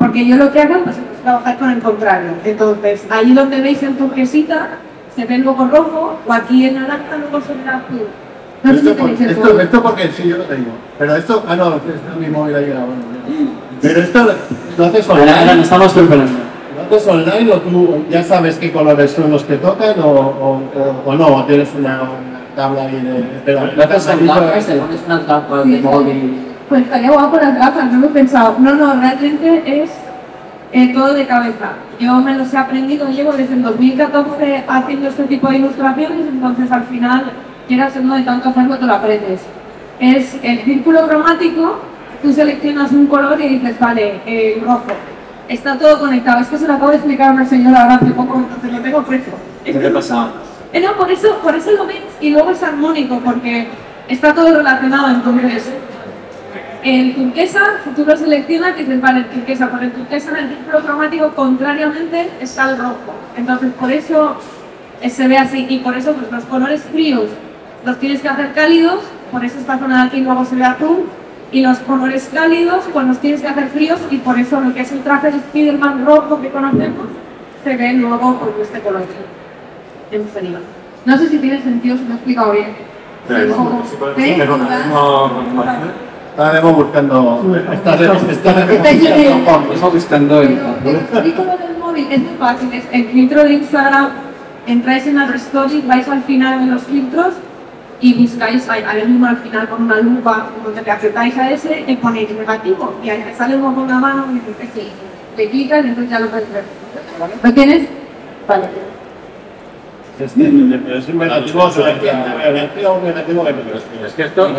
[0.08, 2.30] Porque yo lo que hago pues, es trabajar con el contrario.
[2.46, 4.70] Entonces, ahí donde veis el turquesita,
[5.16, 8.08] se ve el logo rojo, o aquí en naranja luego se ve azul.
[8.64, 10.72] No sé si Esto, por- tenéis el esto, esto porque sí, yo lo tengo.
[10.98, 12.96] Pero esto, ah no, este es mi móvil ahí grabando.
[13.82, 14.28] Pero esto
[14.78, 16.32] lo haces Ahora, ahora online, estamos preparando.
[16.90, 20.62] lo haces online o tú ya sabes qué colores son los que tocan o, o,
[20.74, 23.42] o- o no, o tienes una, una tabla ahí de...
[23.46, 26.47] Pero Lo haces en gafas, te pones unas gafas de móvil.
[26.70, 28.58] Pues estaría guapo las gafas, no lo he pensado.
[28.60, 29.90] No, no, realmente es
[30.74, 31.72] eh, todo de cabeza.
[32.00, 36.72] Yo me los he aprendido, llevo desde el 2014 haciendo este tipo de ilustraciones, entonces
[36.72, 37.32] al final,
[37.68, 39.42] quieras o no, de tanto hacerlo te lo aprendes.
[40.00, 41.80] Es el círculo cromático,
[42.22, 44.84] tú seleccionas un color y dices, vale, el rojo.
[45.48, 46.42] Está todo conectado.
[46.42, 48.80] Es que se lo acabo de explicar a una señora ahora hace poco, entonces lo
[48.82, 49.38] tengo fresco.
[49.64, 50.32] ¿Qué te pasa?
[50.74, 53.68] Eh, no, por eso, por eso lo ves y luego es armónico, porque
[54.10, 55.16] está todo relacionado.
[55.16, 55.72] Entonces,
[56.84, 60.50] el turquesa, si tú lo seleccionas, dices, vale, el turquesa, por el turquesa en el
[60.50, 63.14] círculo cromático, contrariamente, está el rojo.
[63.36, 64.38] Entonces, por eso
[65.02, 67.26] eh, se ve así, y por eso pues, los colores fríos
[67.86, 69.00] los tienes que hacer cálidos,
[69.32, 71.06] por eso esta zona de aquí luego se ve azul,
[71.52, 74.82] y los colores cálidos, pues los tienes que hacer fríos, y por eso lo que
[74.82, 77.08] es el traje de Spiderman rojo que conocemos,
[77.64, 79.04] se ve luego con este color
[80.12, 80.60] en frío.
[81.06, 82.68] No sé si tiene sentido, si me he explicado bien.
[83.28, 83.54] Sí, ¿Ves?
[84.16, 84.36] sí,
[86.38, 87.42] Estaremos buscando...
[87.74, 89.74] Estaremos, estaremos buscando...
[89.74, 90.50] Estamos buscando el...
[90.52, 94.10] El móvil es muy fácil, es el filtro de Instagram,
[94.68, 97.34] entráis en las stories, vais al final de los filtros
[98.02, 101.84] y buscáis ahí, ahí mismo al final con una lupa, donde le apretáis a ese
[101.88, 104.88] y ponéis negativo y ahí te sale uno con la mano y dices que sí,
[105.38, 106.66] le clicas y entonces ya lo puedes ver.
[107.42, 107.88] ¿Lo tienes?
[108.48, 108.68] Vale.
[110.20, 111.12] Este, es que
[114.06, 114.56] Es que esto, El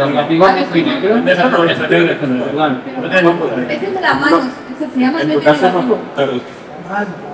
[3.71, 4.41] es de la mano,
[4.79, 5.73] se llama en tu el casa.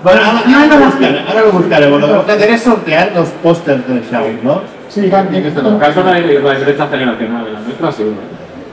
[0.02, 2.00] Bueno, ahora, lo buscaré, ahora lo buscaremos.
[2.00, 4.62] Lo que vamos a hacer es sortear los pósters del Xiaomi, ¿no?
[4.88, 8.04] Sí, En tu caso no hay la brecha generacional, en la nuestra sí.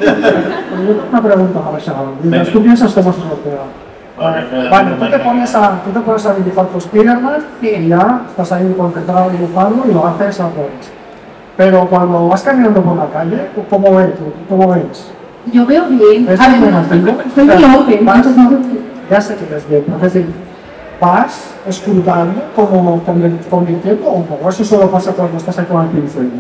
[1.12, 2.16] Una pregunta para Sharon.
[2.24, 3.91] Mientras tú piensas cómo se sortea.
[4.22, 8.22] Vale, Vale, tú te pones a, tú te pones a dibujar tus Spiderman y ya
[8.30, 10.92] estás ahí concentrado dibujando y lo haces a revés.
[11.58, 14.16] Pero cuando vas caminando por la calle, ¿tú ¿cómo ves?
[14.16, 14.24] tú?
[14.50, 15.12] ¿Cómo ves?
[15.52, 16.26] Yo veo bien.
[16.26, 17.62] ¿Ves A ver, estoy entonces-
[19.10, 20.26] Ya sé que ves bien, es decir,
[21.02, 24.50] vas escrutando como convir- convirtiendo un poco.
[24.50, 26.32] Eso solo pasa cuando estás ahí con el pincel.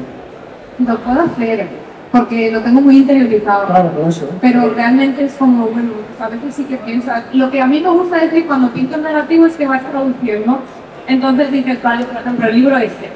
[0.87, 1.67] Lo puedo hacer,
[2.11, 3.67] porque lo tengo muy interiorizado.
[3.67, 4.29] Claro, por eso.
[4.41, 7.23] Pero realmente es como, bueno, a veces sí que piensas.
[7.33, 10.59] Lo que a mí me gusta decir cuando pinto en negativo es que vas traduciendo.
[11.07, 13.09] Entonces dices, vale, por ejemplo, el libro este.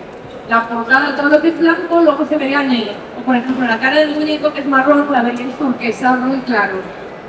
[0.49, 2.93] La portada, todo lo que es blanco, luego se vería negro.
[3.19, 6.75] O por ejemplo, la cara del muñeco que es marrón, la veríais turquesa, muy claro.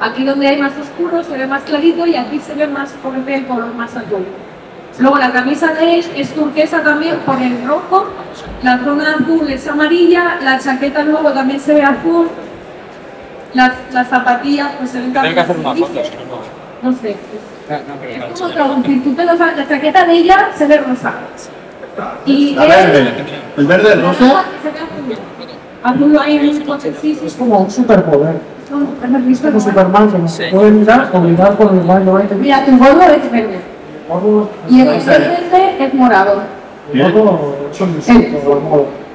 [0.01, 3.35] Aquí donde hay más oscuro se ve más clarito y aquí se ve más, ejemplo,
[3.35, 4.27] el color más azul.
[4.99, 8.07] Luego la camisa de él es turquesa también por el rojo,
[8.63, 12.29] la zona azul es amarilla, la chaqueta luego también se ve azul,
[13.53, 16.27] las, las zapatillas pues se ven Tengo que hacer también unas fotos, grises.
[16.83, 16.91] ¿no?
[16.91, 17.17] No sé.
[18.33, 21.13] Es como traducir, tú te lo sabes, la chaqueta de ella se ve rosa.
[22.25, 23.11] Y La él- verde.
[23.57, 24.19] El verde es rosa.
[24.63, 25.19] se ve azul.
[25.83, 28.37] Azul ahí en un coche, sí, sí, Es como un superpoder.
[28.71, 32.37] como Superman, que no puede mirar con el.
[32.39, 33.76] Mira, tu gordo es verde.
[34.69, 36.43] Y el verde es morado.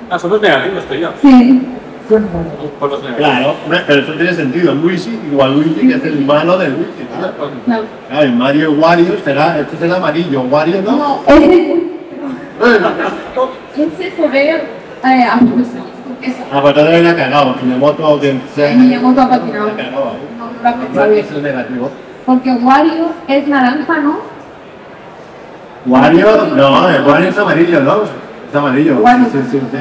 [0.09, 1.09] Ah, son los negativos, estoy yo.
[1.21, 1.67] Sí.
[2.09, 3.15] Por los negativos.
[3.17, 3.55] Claro,
[3.87, 4.73] pero eso tiene sentido.
[4.73, 6.91] Luigi, igual Luigi, que es el malo de Luigi.
[6.97, 7.07] tío.
[7.65, 7.83] Claro.
[8.09, 10.91] Claro, el Mario Wario será, este es el amarillo, Wario no.
[10.91, 11.83] No, ese,
[13.77, 14.61] ese se ve
[15.03, 15.25] eh.
[16.51, 17.55] Ah, pues todavía le ha cagado.
[17.63, 18.19] Miyamoto
[18.53, 18.75] sea.
[18.75, 19.69] Miyamoto ha patinado.
[19.69, 21.25] No, no Wario bien.
[21.25, 21.89] es el negativo.
[22.25, 24.30] Porque Wario es naranja, ¿no?
[25.85, 28.03] Wario, no, el Wario es amarillo, ¿no?
[28.49, 28.99] Es amarillo.
[28.99, 29.77] Wario Sí, sí, sí.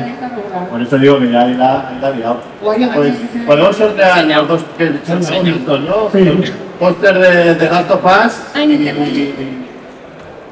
[0.70, 2.36] Por eso digo que ya ahí la, ahí la ha liado.
[2.62, 3.14] Wario Pues
[3.46, 6.10] podemos sortear los dos que son bonitos, ¿no?
[6.12, 6.52] Sí.
[6.78, 8.94] Póster de, de Last of Us Ay,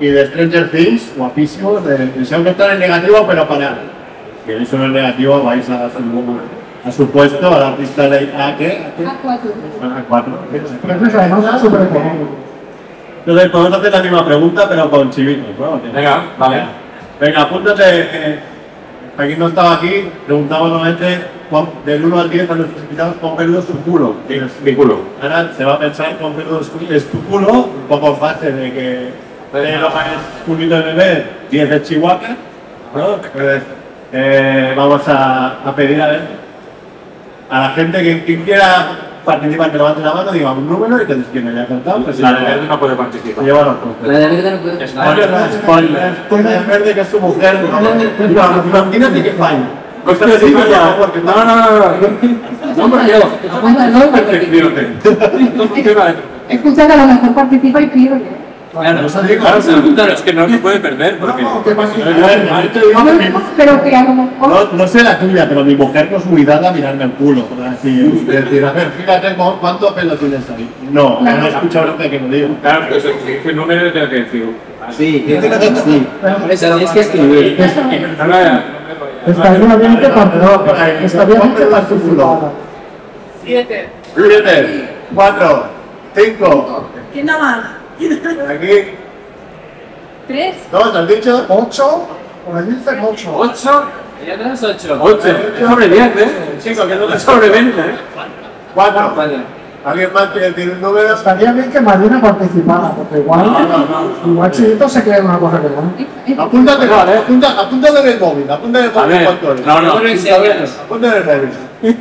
[0.00, 1.84] y, de Stranger Things, guapísimos.
[1.84, 3.70] De, de Shaun están en negativo, pero para.
[3.70, 5.98] Si queréis uno en negativo, vais a su,
[6.84, 8.66] a su puesto, al artista ley A, ¿qué?
[8.66, 9.04] ¿A qué?
[9.04, 9.96] A4.
[9.96, 10.38] A cuatro.
[10.52, 12.47] Pero es además súper económico.
[13.20, 15.80] Entonces podemos hacer la misma pregunta, pero con chivitos, ¿no?
[15.92, 16.62] Venga, vale.
[17.20, 17.82] Venga, apúntate.
[17.84, 18.38] Eh,
[19.16, 21.18] quien no estaba aquí, preguntamos nuevamente
[21.84, 24.14] del 1 al 10 a nuestros invitados cuán peludo es tu culo.
[24.64, 25.00] Mi culo.
[25.20, 28.54] Ahora se va a pensar cuán peludo es tu- es tu culo, un poco fácil
[28.56, 29.94] de que de lo es
[30.46, 32.20] culito de bebé, 10 de Chihuahua.
[32.94, 33.16] ¿no?
[34.12, 36.20] Eh, vamos a, a pedir a ver.
[37.50, 38.86] a la gente que, que quiera
[39.28, 42.32] participar, que levante la mano, diga un número y que quien haya cantado, pues La
[42.32, 43.44] de verde no puede participar.
[43.44, 44.08] lleva los puntos.
[44.08, 44.88] La de verde no puede.
[44.88, 46.14] Spoiler, spoiler.
[46.26, 47.58] Spoiler verde que es su mujer.
[47.60, 49.68] No, Imagínate que falla.
[50.40, 50.96] Sí, vaya.
[50.98, 52.76] porque No, no, no, no.
[52.76, 53.56] No, porque yo.
[53.56, 55.10] Apúntalo, porque Efectivamente.
[55.56, 56.14] No funciona.
[56.48, 58.37] escucha que a lo mejor participa y pierde.
[58.78, 61.44] Claro, es que no se puede perder porque.
[63.56, 64.48] Pero que a lo mejor...
[64.48, 67.10] No, no sé la tuya, pero mi mujer no es muy dada a mirarme el
[67.12, 67.44] culo.
[67.70, 70.68] Así, es decir, a ver, fíjate cu- cuánto pelo tienes ahí.
[70.92, 72.48] No, no he escuchado lo que me digo.
[72.62, 74.56] Claro, pero número, tengo que decir.
[74.90, 75.24] Sí, sí.
[75.26, 77.58] Tienes que escribir.
[79.26, 81.04] Estaría bien que participara.
[81.04, 81.64] Estaría bien que.
[83.44, 83.88] Siete.
[84.14, 85.66] Siete, cuatro,
[86.14, 87.58] cinco, ¿Quién da más?
[88.48, 88.90] Aquí,
[90.26, 90.56] Tres.
[90.70, 91.46] dos, ¿has dicho?
[91.48, 92.06] Ocho,
[92.46, 93.34] por ahí dicen ocho.
[93.36, 93.84] ¿Ocho?
[94.26, 94.98] Ya no es ocho.
[95.00, 95.28] Ocho.
[95.68, 96.58] Sobre diez, ¿eh?
[96.62, 97.94] Chico, que no te Sobre veinte, ¿eh?
[98.74, 99.14] Cuatro.
[99.16, 99.38] Vale.
[99.84, 101.14] ¿Alguien más quiere decir un número?
[101.14, 103.56] Estaría bien que Marina participara, porque igual,
[104.26, 106.42] igual Chirito se cree una cosa que no.
[106.42, 109.66] Apúntate, apunta, apúntate en el móvil, apúntate en el móvil ver, cuánto es.
[109.66, 110.00] no, no.
[110.00, 110.52] En el móvil.
[110.84, 111.48] Apúntalo, A ver,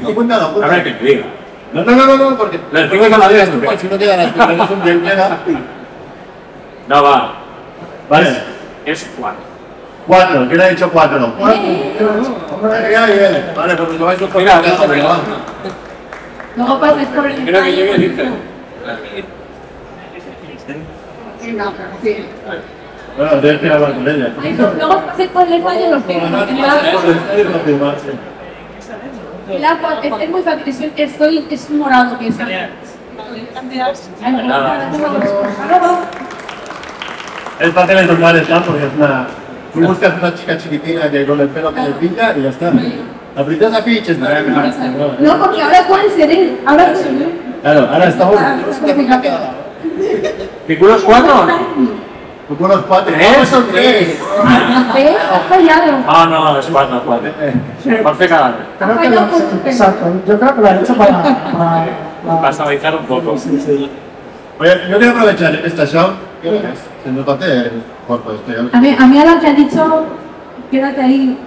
[0.01, 0.83] apúntalo.
[0.83, 1.25] que te diga.
[1.71, 2.60] No, no, no, no, porque...
[2.71, 3.62] Le tengo que la digas tú.
[3.79, 5.38] Si no queda las primeras un bien queda.
[6.88, 7.34] No, va.
[8.10, 8.30] Vale,
[8.86, 9.41] Es cuatro.
[10.08, 11.34] cuatro, ¿quién ha dicho cuatro?
[11.43, 11.97] Ahí.
[13.56, 14.62] Vale, pues lo vais a Mira.
[16.56, 17.45] Luego pases por el...
[17.45, 18.30] Creo que llegue, dice.
[21.43, 21.71] Venga,
[22.02, 22.26] sí.
[23.17, 24.34] Bueno, tienes que hablar con ella.
[24.78, 26.04] Luego pases por el y los.
[29.50, 32.36] El agua es, es muy fácil, es, estoy, es morado que es.
[37.60, 39.28] Es fácil de tomar el campo porque es una...
[39.74, 42.72] Tú buscas una chica chiquitina que con el pelo que le pinta y ya está.
[43.36, 44.41] La princesa Peach está
[45.20, 46.60] No, porque ahora puede ser él.
[46.65, 46.93] Ahora.
[47.62, 48.36] Claro, ahora estamos...
[50.67, 51.48] ¿Piculos cuatro?
[52.48, 53.13] Tú con los cuatro.
[53.13, 53.38] ¿Tres?
[53.38, 54.20] No, son tres.
[54.93, 55.17] ¿Ves?
[55.32, 55.93] Has fallado.
[56.08, 57.30] Ah, no, es cuatro, cuatro.
[58.04, 58.58] Parece cada vez.
[58.80, 59.22] Creo que lo,
[59.65, 63.36] exacto, yo creo que lo ha hecho para, para, Para un poco.
[64.60, 66.12] Oye, yo quiero aprovechar esta show.
[66.41, 66.63] ¿Qué es?
[67.04, 67.71] Se el
[68.06, 68.52] cuerpo este.
[68.54, 68.69] ¿eh?
[68.71, 70.06] A mí, a mí que ha dicho,
[70.71, 71.38] quédate ahí.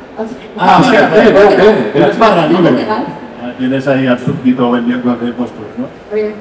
[0.59, 1.65] Ah, sí, espera.
[1.95, 2.87] Eres barra libre.
[2.91, 5.87] Ah, Tienes ahí al súbdito vendiendo de puestos, ¿no?
[6.13, 6.35] Oye,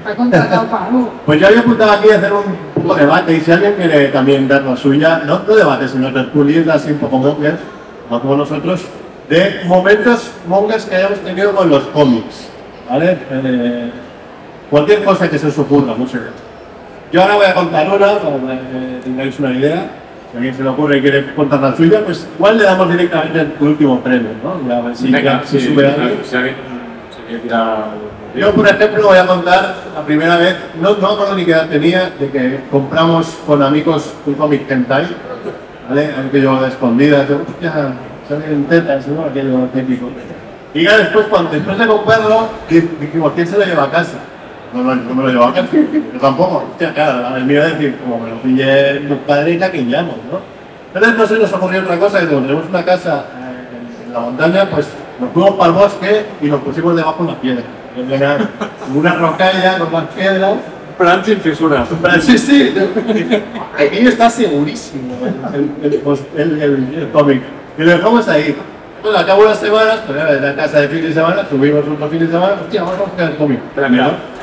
[0.00, 1.12] Está contratado para algo.
[1.26, 4.08] Pues yo había apuntado aquí a hacer un poco de debate y si alguien quiere
[4.08, 7.58] también dar la suya, no, no debate, sino tertulias así un poco mongers,
[8.10, 8.84] no como nosotros,
[9.28, 12.48] de momentos mongers que hayamos tenido con los cómics,
[12.88, 13.18] ¿vale?
[13.30, 13.90] Eh,
[14.70, 16.18] cualquier cosa que se os ocurra, no sé.
[17.12, 19.90] Yo ahora voy a contar una para que tengáis una idea.
[20.30, 22.88] Si a alguien se le ocurre y quiere contar la suya, pues igual le damos
[22.88, 24.68] directamente el último premio, ¿no?
[24.68, 26.20] Ya a ver si, Venga, si si sube alguien.
[26.22, 26.54] si alguien
[27.16, 27.84] se quiere tirar.
[28.36, 31.50] Yo, por ejemplo, voy a contar la primera vez, no, no me acuerdo ni qué
[31.50, 35.08] edad tenía, de que compramos con amigos un cómic hentai,
[35.88, 36.10] ¿vale?
[36.16, 37.72] Aunque yo de escondidas, yo, hostia,
[38.28, 39.24] salen tetas, ¿no?
[39.24, 40.10] Aquello típico.
[40.74, 44.18] Y ya después, cuando, después de comprarlo, di- dijimos, ¿quién se lo lleva a casa?
[44.72, 46.64] No, no, no me lo llevo a casa, yo tampoco.
[46.70, 49.82] Hostia, claro, el mío es decir, como me lo pillé mi padre y la que
[49.82, 50.38] llamo, ¿no?
[50.94, 54.20] Entonces no se nos ocurrió otra cosa, que como tenemos una casa eh, en la
[54.20, 54.88] montaña, pues
[55.20, 57.62] nos fuimos para el bosque y nos pusimos debajo de una piedra.
[58.10, 58.38] Era
[58.94, 60.52] una rocalla con las piedras.
[60.96, 61.88] Plan sin fisuras.
[62.20, 62.74] Sí, sí,
[63.78, 65.14] aquí está segurísimo
[65.54, 67.40] el, el, pues, el, el- cómic.
[67.78, 68.54] Y lo dejamos ahí.
[69.02, 71.46] Bueno, al cabo de unas semanas, pues era en la casa de fin de semana,
[71.48, 73.60] subimos otro fin de semana, hostia, vamos a buscar el cómic.
[73.74, 73.88] Pero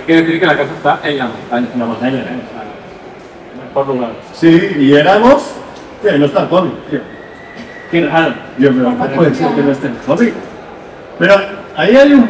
[0.07, 1.67] que decir que la casa está en la montaña.
[1.73, 2.41] En la montaña, ¿eh?
[3.67, 4.11] Mejor lugar.
[4.33, 5.51] Sí, y llegamos,
[6.01, 6.99] tío, y no está el tío.
[7.91, 8.33] Qué raro.
[8.57, 10.33] Yo, pero no puede ser que no esté el cómic.
[11.19, 11.35] Pero
[11.75, 12.27] ahí hay un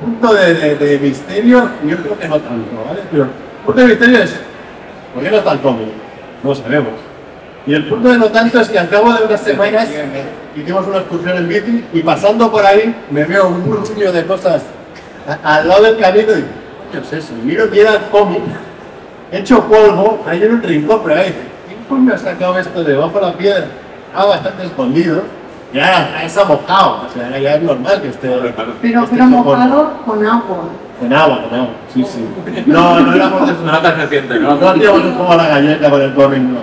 [0.00, 3.00] punto de, de, de misterio, y yo creo que no tanto, ¿vale?
[3.10, 3.30] Pero el
[3.64, 4.40] punto de misterio es,
[5.14, 5.88] ¿por qué no está el cómic?
[6.42, 6.92] No sabemos.
[7.66, 9.88] Y el punto de no tanto es que al cabo de unas semanas
[10.56, 14.62] hicimos una excursión en bici y pasando por ahí me veo un murmullo de cosas
[15.44, 16.44] al lado del camino y
[16.92, 17.34] digo, ¿qué es eso?
[17.34, 18.42] Y miro era cómic
[19.32, 21.34] hecho polvo, ahí en un rincón, pero ahí,
[21.66, 23.66] ¿quién coño ha sacado esto de debajo de la piedra?
[24.08, 25.22] Estaba bastante escondido.
[25.72, 28.28] Ya está mojado, o sea, ya es normal que esté.
[28.80, 29.26] Pero, polvo.
[29.26, 30.56] mojado con agua.
[30.98, 32.26] Con agua, con agua, sí, sí.
[32.66, 34.60] No, no éramos de No tan reciente, No, ¿no?
[34.60, 36.58] no hacíamos un poco la galleta con el cómic, no.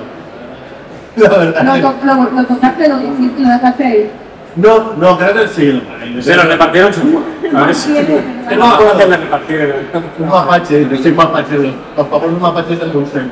[1.18, 1.94] La verdad.
[2.34, 4.12] Lo tocaste, lo hiciste, lo dejaste ahí.
[4.56, 5.82] No, no, creo que sí.
[6.22, 7.22] Se lo repartieron su.
[7.56, 7.92] A ver si.
[7.94, 9.76] Tiene- No, no, que le repartieron.
[10.20, 11.58] Un mapache, yo soy mapache.
[11.98, 13.24] Los museo.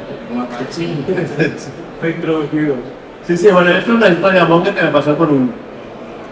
[2.04, 2.78] Introducidos.
[3.26, 5.52] Sí, sí, bueno, esto es una historia monga que me pasó con un,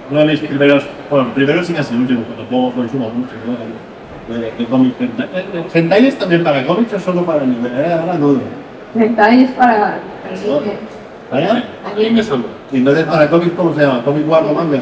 [0.10, 4.36] uno de mis primeros Bueno, primero es el último, pero tampoco consumo mucho, ¿no?
[4.36, 4.95] De, cómics.
[4.99, 5.27] hentai.
[5.34, 7.69] Eh, eh, ¿Hentai es también para cómics o solo para anime?
[7.69, 8.41] Eh, ahora dudo.
[8.93, 9.99] Hentai es para...
[11.32, 11.63] ¿Vale?
[11.95, 12.61] Anime solo.
[12.72, 14.02] Y entonces para cómics, ¿cómo se llama?
[14.04, 14.80] ¿Cómic War o manga?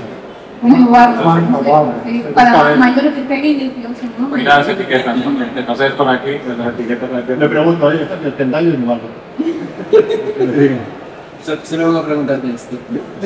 [0.62, 1.24] Muy guapo.
[1.24, 1.94] Manga,
[2.36, 4.28] Para mayores de pequeños, digamos, ¿no?
[4.28, 5.32] Mira las etiquetas, ¿no?
[5.56, 9.00] Entonces por aquí, pues las etiquetas Me pregunto, oye, ¿el hentai es igual?
[11.42, 12.76] So- Solo una pregunta de esto.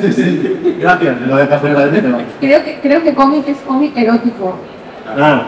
[0.00, 0.76] Sí, sí.
[0.80, 2.18] Gracias, lo dejas fuera de tema.
[2.40, 4.56] Creo que, creo que cómic es cómic erótico.
[5.18, 5.42] Ah,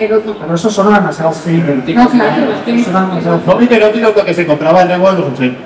[0.00, 0.36] Erótico.
[0.40, 1.66] Pero eso suena demasiado fino.
[1.76, 2.82] No, claro, que...
[2.82, 3.52] Suena demasiado fino.
[3.52, 5.58] cómic erótico es lo que se compraba en Rego en los 80.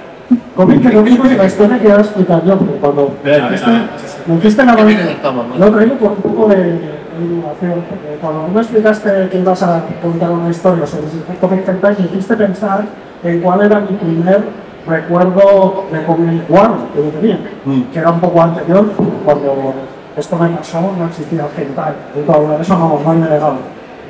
[0.62, 4.76] Cómic erótico es la historia que iba a explicar yo, porque cuando me dijiste la
[4.76, 5.58] ¿Qué banda, viene estamos, no?
[5.58, 6.78] lo traigo por un poco de,
[7.20, 11.68] innovación, porque cuando tú me explicaste que ibas a contar una historia sobre el cómic
[11.68, 12.84] hentai, me hiciste pensar
[13.24, 14.44] en cuál era mi primer
[14.86, 17.80] recuerdo de cómic guardo que yo tenía, Mm.
[17.92, 18.86] que era un poco anterior,
[19.24, 19.74] cuando
[20.16, 23.56] esto me pasó no existía hentai, y todo eso no, no había llegado.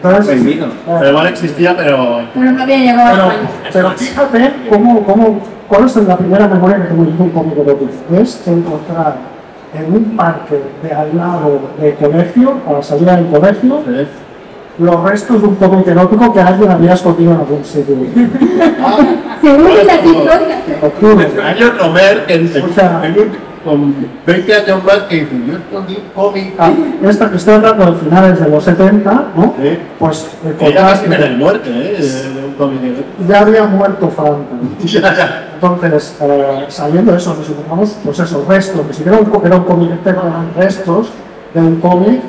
[0.04, 0.66] Entonces, Prohibido.
[0.86, 2.20] Pero igual existía, pero.
[2.34, 3.70] Pero no había llegado a pero, España.
[3.72, 7.90] pero fíjate cómo, cómo, cuál es la primera memoria que tengo de un cómic erótico.
[8.20, 9.16] Es encontrar
[9.74, 14.06] en un parque de al lado del colegio, a la salida del colegio, ¿eh?
[14.78, 17.94] los restos de un cómic erótico que alguien había escondido en algún sitio.
[19.40, 20.62] Según las historias.
[20.82, 21.42] Lo juro.
[21.44, 23.94] Año Romer, en, en- O sea- en un- con
[24.26, 26.54] 20 años más, que dice: Yo escondí un cómic.
[26.58, 26.70] Ah,
[27.02, 29.54] Esta que estoy hablando de finales de los 70, ¿no?
[29.62, 29.78] Sí.
[29.98, 31.96] Pues eh, Que ya casi me muerte, ¿eh?
[32.00, 32.80] De un cómic
[33.28, 34.44] ya había muerto Franco.
[34.84, 35.48] Ya, ya.
[35.54, 39.64] Entonces, eh, sabiendo eso, nos encontramos, pues esos restos, ni siquiera un, co- era un
[39.64, 41.10] cómic eran restos
[41.54, 42.20] de un cómic,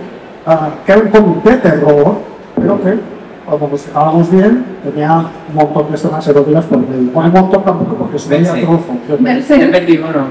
[0.45, 2.15] ah, que era un cómic de terror,
[2.55, 2.99] pero que,
[3.45, 5.17] cuando nos fijábamos bien, tenía
[5.49, 7.11] un montón de escenas eróticas por medio.
[7.13, 8.17] Bueno, un montón tampoco, porque.
[8.17, 9.69] He Mercedes.
[9.69, 10.25] perdido uno.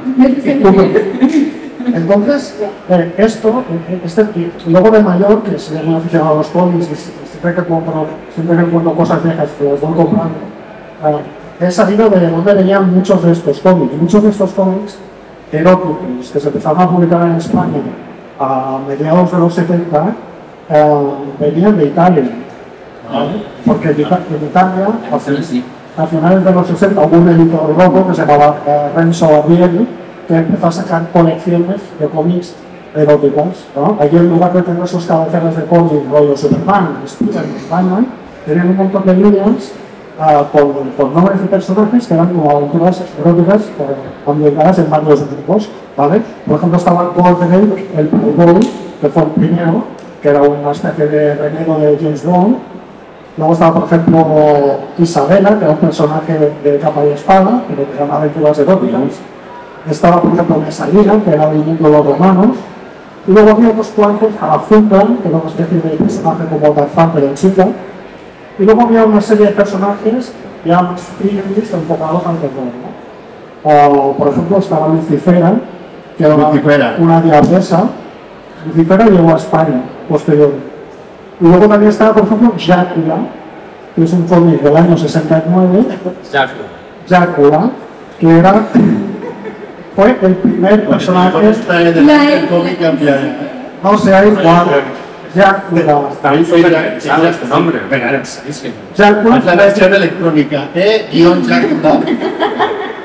[1.95, 2.57] Entonces,
[2.89, 4.25] eh, esto, eh, este,
[4.69, 8.07] luego de mayor, que se me aficionado a los cómics, y si- siempre que compro,
[8.35, 10.35] siempre que encuentro cosas viejas, que las voy comprando,
[11.07, 11.17] eh,
[11.67, 13.93] he sabido de dónde venían muchos de estos cómics.
[14.01, 14.97] Muchos de estos cómics
[15.51, 17.81] eróticos que se empezaron a publicar en España
[18.39, 20.15] a mediados de los 70,
[20.71, 20.95] eh,
[21.41, 22.25] venían de Italia.
[23.13, 23.43] ¿Vale?
[23.67, 24.89] Porque en Ita- en Italia,
[25.97, 29.87] a finales de los 60 hubo un editor loco que se llamaba eh, Renzo Barbieri
[30.27, 32.55] que empezó a sacar colecciones de cómics
[32.95, 33.67] eróticos.
[33.77, 33.97] ¿no?
[34.01, 38.07] Allí en lugar de tener sus cabeceras de cómics, rollo Superman, Spiderman, Batman,
[38.47, 39.73] tenían un montón de líneas
[40.53, 43.63] con, con nombres de personajes que eran como aventuras eróticas
[44.27, 45.69] ambientadas en varios grupos.
[45.97, 46.23] ¿vale?
[46.47, 47.53] Por ejemplo, estaba Golden
[47.97, 48.61] el Playboy,
[49.01, 49.85] que fue el primero,
[50.23, 52.57] que era una especie de renegado de James Bond,
[53.37, 54.27] Luego estaba, por ejemplo,
[54.99, 59.01] Isabela, que era un personaje de capa y espada, pero que eran aventuras eróticas.
[59.91, 62.57] Estaba, por ejemplo, Mesalina, que era del mundo de los romanos.
[63.27, 67.27] Y luego había otros cuantos, Agazunda, que era una especie de personaje como Tarzán, pero
[67.29, 67.69] en chica.
[68.59, 70.33] Y luego había una serie de personajes
[70.65, 72.65] ya más fríos, enfocados al terror.
[72.83, 73.71] ¿no?
[73.71, 75.55] O, por ejemplo, estaba Lucifera,
[76.19, 76.97] que era una, Lucifera.
[76.99, 77.85] una diabesa.
[78.67, 80.72] Lucifera llegó a España, posteriormente.
[81.43, 83.17] Y luego también estaba, por ejemplo, Drácula,
[83.97, 85.85] que es un cómic del año 69,
[86.23, 86.63] Exacto.
[87.09, 87.71] Drácula,
[88.21, 88.55] que era,
[89.97, 93.17] fue el primer personaje, Está en el- cómic cambia.
[93.83, 94.67] no sé, hay igual,
[95.35, 96.09] Drácula.
[96.23, 97.79] También soy interesado este nombre.
[98.97, 100.69] Drácula, Es la versión electrónica.
[100.75, 102.01] E guion Drácula.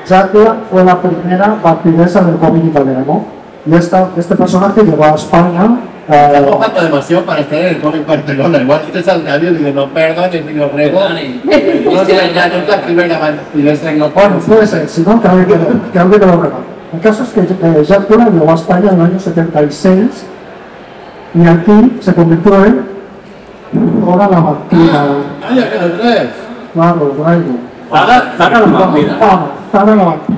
[0.07, 3.25] Drácula fue la primera vampiresa del cómic italiano.
[3.65, 5.79] Y esta, este personaje llegó a España.
[6.09, 8.57] Eh, Está mojando demasiado para estar en el cómic Barcelona.
[8.59, 10.99] Igual que te al radio y dices, no, perdón, y digo, rego.
[11.01, 15.27] No, ya, ya no es la primera vampiresa en Bueno, puede ser, si no, que
[15.27, 16.53] alguien que, lo- que, que repare.
[16.93, 20.05] El caso es que eh, Drácula llegó a España en el año 76
[21.35, 22.85] y aquí se convirtió en
[23.73, 24.37] Dora la.
[24.37, 26.29] Ah, ya que lo traes.
[26.73, 27.43] Claro, traigo.
[27.91, 28.65] Zara, Zara la.
[29.19, 30.37] Vamos, Zara la vampira.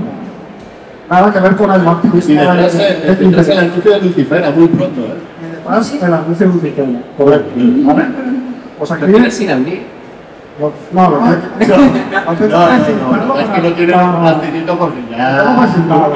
[1.09, 2.41] Nada que ver con el Y vampirismo.
[2.41, 5.13] detrás de- el, de- detrás el anuncio de Lucifera, muy pronto, ¿eh?
[5.69, 7.01] Detrás el anuncio de un pequeño.
[7.17, 7.51] Correcto.
[7.55, 8.05] ¿Vale?
[8.77, 9.01] Pues aquí.
[9.01, 9.99] ¿Lo tienes sin abrir?
[10.59, 11.19] No, no, no.
[11.19, 11.27] No, no,
[13.17, 15.69] no, no, es que no tiene un plasticito porque ya.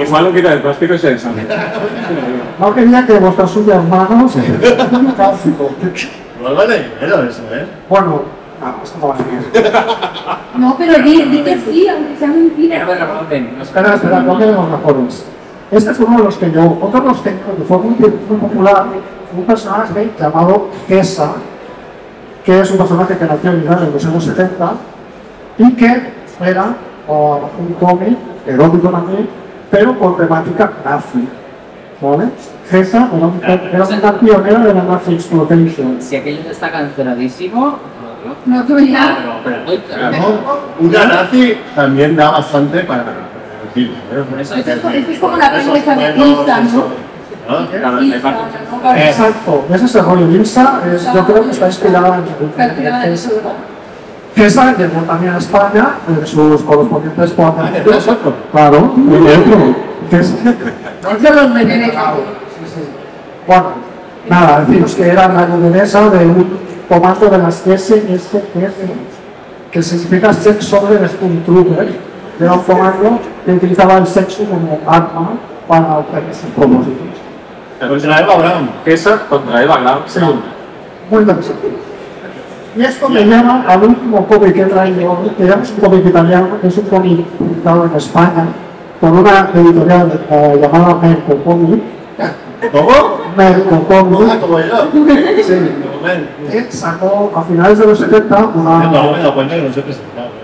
[0.05, 1.47] Igual lo quita del plástico y se deshace.
[2.59, 4.33] No quería que vuestras suyas manos.
[5.15, 5.71] Cáustico.
[6.41, 7.65] No vale dinero eso, ¿eh?
[7.87, 8.23] Bueno,
[8.59, 9.15] no, esto no.
[10.59, 12.85] No, pero di, di que sí, aunque sea Que mentira.
[13.61, 15.25] Espera, espera, no queremos mejores.
[15.71, 18.85] Este es uno de los que yo, otro de los que, que fue muy, popular,
[19.37, 21.33] un personaje llamado Kesa,
[22.45, 24.73] que es un personaje que nació en Irán en los años 70
[25.57, 26.11] y que
[26.41, 26.65] era
[27.07, 28.17] un cómic
[28.47, 29.27] erótico también,
[29.71, 31.27] pero con temática nazi.
[32.01, 32.25] ¿vale?
[32.69, 35.97] Gesa era, un- era una pionera de la nazi exploitation.
[36.01, 37.77] Si aquello está canceladísimo,
[38.45, 39.17] No tú ya.
[40.21, 40.85] ¿no?
[40.87, 44.23] Una nazi también da bastante para el cine, ¿eh?
[44.39, 46.83] Eso es, como la película de Insta, ¿no?
[47.47, 48.21] ¿No?
[48.21, 48.23] Partes.
[48.71, 48.95] ¿no?
[48.95, 50.27] Exacto, ese es el rollo.
[50.31, 52.23] Ilsa es, yo creo que está inspirada en.
[54.35, 57.95] Gesa llegó también a España en sus correspondientes Ah, cuadros.
[57.95, 58.33] exacto.
[58.51, 59.57] Claro, y dentro.
[60.09, 60.17] De.
[63.45, 63.65] Bueno,
[64.29, 66.57] nada, deciros que era la lideresa de un
[66.89, 68.37] comando de las SSS,
[69.71, 71.09] que significa Sex Soldier
[71.45, 71.93] Trooper.
[72.39, 75.33] Era un comando que utilizaba el sexo como arma
[75.67, 77.12] para obtener sus propósitos.
[77.79, 78.69] Contra Eva Brown.
[78.85, 79.19] Esa.
[80.07, 80.19] Sí,
[81.09, 81.67] muy interesante.
[82.75, 86.57] Y esto me lleva al último cómic que he traído, que es un cómic italiano,
[86.59, 88.45] que es un cómic publicado en España
[88.99, 91.83] por una editorial eh, llamada Merco Comic.
[92.71, 92.91] ¿Cómo?
[93.37, 94.39] Merco Comic.
[94.39, 94.87] como yo.
[95.43, 95.71] Sí.
[96.51, 98.79] Que sacó a finales de los 70 No, una.
[98.89, 100.27] no se he presentado.
[100.27, 100.43] ¿eh?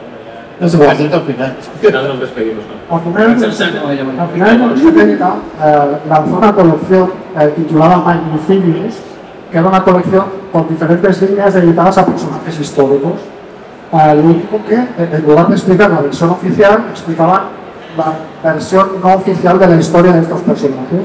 [0.59, 0.89] No se puede.
[0.89, 1.57] presenta al final.
[1.81, 2.63] Ya nos despedimos.
[2.89, 2.95] ¿no?
[2.95, 5.33] A finales de los 70, a finales de los 70
[5.63, 8.99] eh, lanzó una colección eh, titulada Magnificies,
[9.51, 13.13] que era una colección con diferentes líneas dedicadas a personajes históricos.
[13.93, 17.41] Eh, lo único que, en lugar de explicar la versión oficial, explicaban
[17.97, 21.01] la versión no oficial de la historia de estos personajes.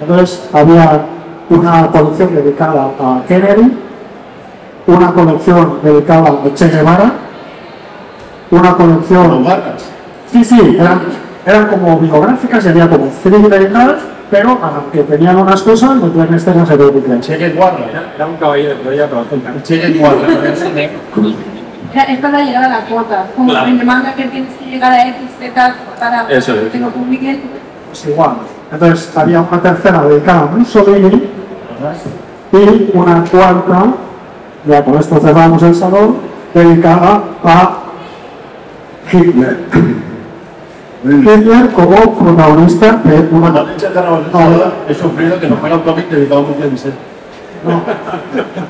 [0.00, 1.06] Entonces, había
[1.48, 3.72] una colección dedicada a Kennedy,
[4.86, 7.12] una colección dedicada a Che Guevara,
[8.50, 9.84] una Como colección barras.
[10.32, 11.00] Sí, sí, eran,
[11.46, 13.98] eran como biográficas y había como thriller y tal,
[14.30, 17.20] pero aunque tenían unas cosas, metían escenas eróticas.
[17.20, 17.78] Cheque guarra.
[17.90, 20.18] Era- Era un caballero de Troya, pero con Cheque guarra.
[21.94, 23.26] Era- Es para llegar a la cuota.
[23.34, 23.68] Como Claro.
[23.68, 26.70] en el manga que tienes que llegar a X, Z, para Eso es.
[26.70, 27.40] que lo publiquen.
[27.88, 28.32] Pues igual.
[28.70, 31.22] Entonces había una tercera dedicada a Mussolini
[32.52, 33.84] y una cuarta,
[34.66, 36.16] ya con esto cerramos el salón,
[36.52, 37.78] dedicada a
[39.12, 39.56] Hitler.
[41.04, 43.90] Hitler como protagonista de una hecho
[44.32, 44.72] novela.
[44.88, 46.98] he sufrido que no fuera un cómic dedicado a un Vicente.
[47.64, 47.82] No,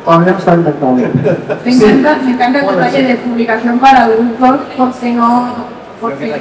[0.05, 0.93] todavía no está inventado.
[0.95, 5.55] Me encanta, me encanta el detalle de publicación para adultos, porque no.
[6.01, 6.35] Porque no.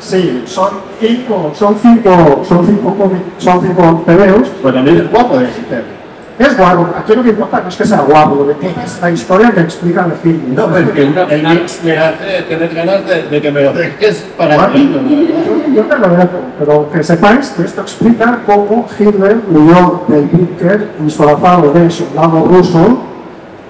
[0.00, 4.48] Sí, son cinco, son cinco, son cinco cómics, son cinco tebeos.
[4.60, 6.03] Pues también es guapo de Hitler.
[6.36, 9.10] Es guapo, aquí lo que importa no es que sea guapo, lo que es la
[9.10, 10.54] historia que explica el film.
[10.54, 14.26] No, pero que el mix me hace tener ganas de, de que me lo dejes
[14.36, 15.10] para Bueno, ¿no?
[15.10, 20.24] yo, yo te lo dejo, pero que sepáis que esto explica cómo Hitler huyó del
[20.24, 22.98] búnker disfrazado de soldado ruso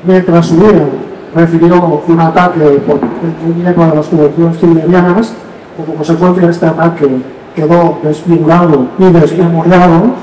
[0.05, 0.87] mientras su vida
[1.35, 5.35] recibió un ataque por un de las colecciones hitlerianas.
[5.77, 7.09] Como consecuencia de este ataque
[7.57, 10.15] quedó desfigurado y desmemoriado.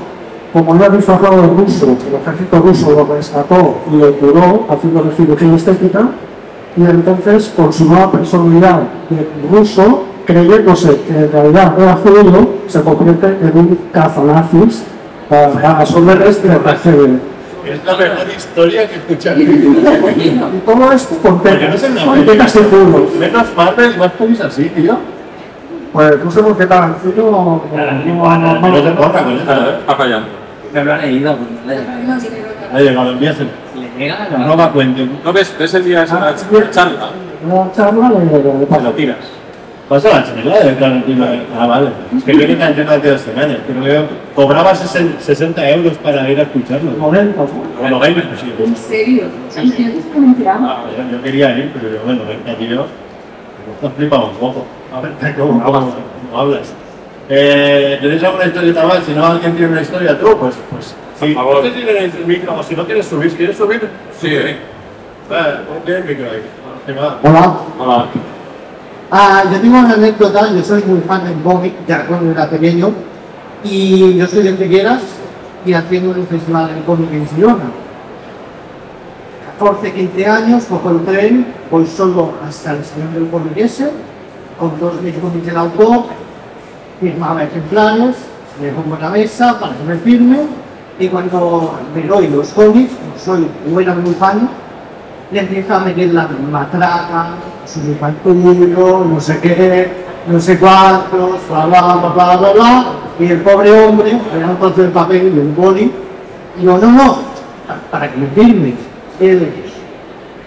[0.52, 5.54] Como iba disfrazado de ruso, el ejército ruso lo rescató y lo curó haciendo cirugía
[5.54, 6.08] estética
[6.76, 12.82] y entonces con su nueva personalidad de ruso, creyéndose que en realidad era judío, se
[12.82, 14.84] convierte en un cazanazis
[15.30, 16.48] a las órdenes de.
[17.64, 19.40] Es la mejor historia que he escuchado.
[19.42, 21.42] Y todo esto con no
[22.24, 22.56] tetas.
[23.18, 24.96] Menos Marvel y más pelis así, tío.
[25.92, 30.41] Pues no sé por qué Tarantino no, no, no, no, No
[30.72, 30.80] fallando.
[30.80, 31.36] me lo ha leído.
[31.36, 32.76] pues, no le- No tiene nota.
[32.76, 33.50] Ha llegado, envíaselo.
[33.74, 35.08] Le llega la No va cuente.
[35.24, 35.54] ¿No ves?
[35.58, 36.34] ¿Ves el día de esa
[36.70, 37.10] charla?
[37.44, 39.16] Una charla de, de, de, Te lo tiras.
[39.88, 41.26] Pasa la charla de Tarantino.
[41.58, 41.90] Ah, vale.
[42.16, 43.56] Es que yo que Tarantino hace dos semanas.
[43.66, 46.92] Pero yo cobraba 60 euros para ir a escucharlo.
[46.98, 47.48] 90, ¿no?
[47.80, 48.64] Bueno, 20 inclusive.
[48.64, 49.24] ¿En serio?
[49.54, 50.34] ¿Entiendes que me?
[50.48, 52.86] Ah, yo, yo quería ir, pero yo, bueno, 20 tío.
[53.82, 54.66] Nos flipamos un poco.
[54.94, 55.92] A ver, ¿cómo, cómo,
[57.34, 59.04] Eh, ¿Tenéis alguna historieta más?
[59.06, 61.32] Si no, alguien tiene una historia, tú, pues, pues, sí.
[61.32, 61.62] Por favor.
[61.62, 63.88] Tenéis el micro, si no quieres subir, ¿quieres subir?
[64.20, 64.36] Sí.
[65.30, 66.42] Ah, ponte el micro ahí.
[66.86, 67.18] Ahí va.
[67.22, 67.56] Hola.
[67.78, 68.06] Hola.
[69.10, 72.92] Ah, yo tengo una anécdota, yo soy muy fan del cómic, ya cuando era pequeño,
[73.64, 75.00] y yo soy de Figueras
[75.64, 77.70] y haciendo un festival de cómic en Girona.
[79.58, 83.90] 14, 15 años, cojo el tren, voy solo hasta el Señor del Cómic ese,
[84.58, 86.04] con dos mis cómics en autor,
[87.02, 88.14] firmaba ejemplares,
[88.62, 90.38] en la mesa para que me firme,
[91.00, 94.48] y cuando me doy los cómics, como soy muy muy fan,
[95.32, 97.26] le empieza a meter la matraca,
[98.02, 99.90] al tuyo, no sé qué,
[100.28, 102.84] no sé cuántos, bla bla bla bla bla bla,
[103.18, 105.90] y el pobre hombre da un trozo de papel y un boli,
[106.60, 107.14] y yo, no, no,
[107.66, 108.74] pa- para que me firmes,
[109.18, 109.48] él,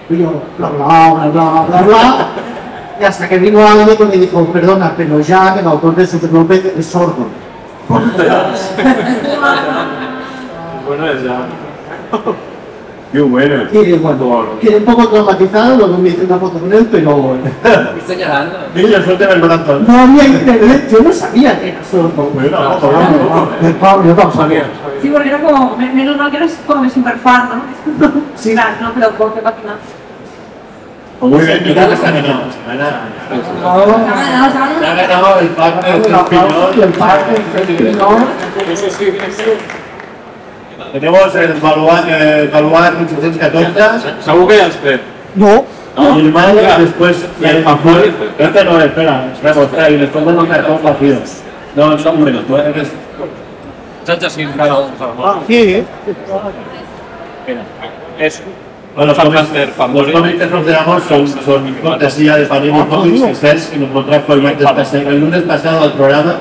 [0.10, 2.28] y yo, bla bla bla bla bla bla,
[3.06, 6.32] y hasta que vino alguien que me dijo, perdona, pero ya el autor de Super
[6.34, 7.28] López es sordo.
[10.88, 11.46] Bueno, es ya.
[13.12, 13.64] Qué bueno.
[13.72, 17.38] Y bueno, quedé un poco traumatizado, luego me hice una foto con él, pero
[17.98, 18.58] Estoy llorando.
[18.74, 19.80] Niño, suéltame el brazo.
[19.88, 22.32] no había internet, yo no sabía que era sordo.
[22.34, 24.64] Bueno, vamos a Yo tampoco Sabía.
[25.00, 27.50] Sí, porque era como, me- menos mal que eres como super fan,
[28.00, 28.12] ¿no?
[28.36, 28.54] Sí.
[28.54, 29.76] Claro, no, pero ¿por qué página?
[31.22, 31.94] Muy bien, que ganado.
[31.96, 32.52] No,
[34.80, 36.94] se ha ganado el pack de el
[38.92, 39.14] sí.
[40.92, 44.14] Tenemos el Baluar, eh, Baluar 814.
[44.22, 45.00] Segur que ja els té.
[45.36, 45.66] No,
[45.98, 48.14] Y el mal, después Y el papel.
[48.38, 51.42] Este no, espera, espera, espera, los cartones vacíos.
[51.76, 52.92] No, no, hombre, tú eres.
[54.06, 54.92] Saps així cada un.
[55.48, 55.84] sí,
[57.48, 57.64] Mira,
[58.20, 58.42] és
[58.96, 59.50] Bueno, los Fan cómics,
[59.94, 63.92] los cómics que nos damos son, son cortesía de Panini Comics y Cells que nos
[63.92, 66.36] lo trajo el, martes pasado- el lunes pasado al programa.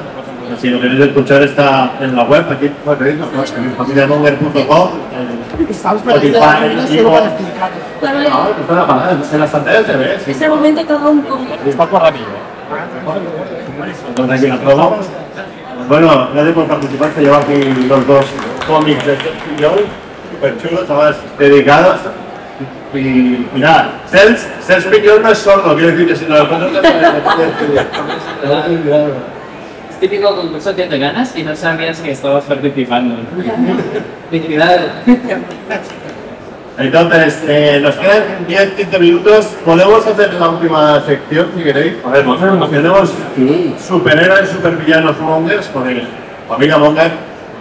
[0.61, 2.71] Si lo queréis escuchar está en la web, aquí,
[3.77, 4.89] familiamonger.com.
[5.69, 10.19] estaba Spotify, la la en las pantallas se ve.
[10.27, 11.49] Ese momento cada un cómic.
[14.17, 14.97] La.
[15.89, 18.25] Bueno, gracias por participar, se lleva aquí los dos
[18.69, 19.17] cómics de
[19.61, 19.85] Joe,
[20.33, 21.99] súper chulos, además dedicados.
[22.95, 26.49] Y, y nada, Cells, Cells Piñón no es sordo, quiero decir que si no lo
[26.49, 26.71] pones
[29.91, 33.17] Es típico concurso que te ganas y no sabías que estabas participando.
[36.77, 39.47] Entonces, eh, nos quedan 10-15 minutos.
[39.65, 41.95] Podemos hacer la última sección si queréis.
[41.95, 42.41] Podemos.
[42.71, 43.13] Tenemos
[43.87, 46.03] superhéroes, supervillanos mongers, porque
[46.49, 47.11] familia monger,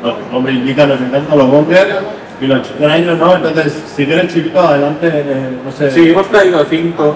[0.04, 1.96] los hombres indican, nos encantan los mongers
[2.44, 3.36] y los extraños, ¿no?
[3.36, 5.89] Entonces, si quieres, chiquito, adelante, eh, no sé.
[5.91, 7.16] Sí, hemos traído cinco.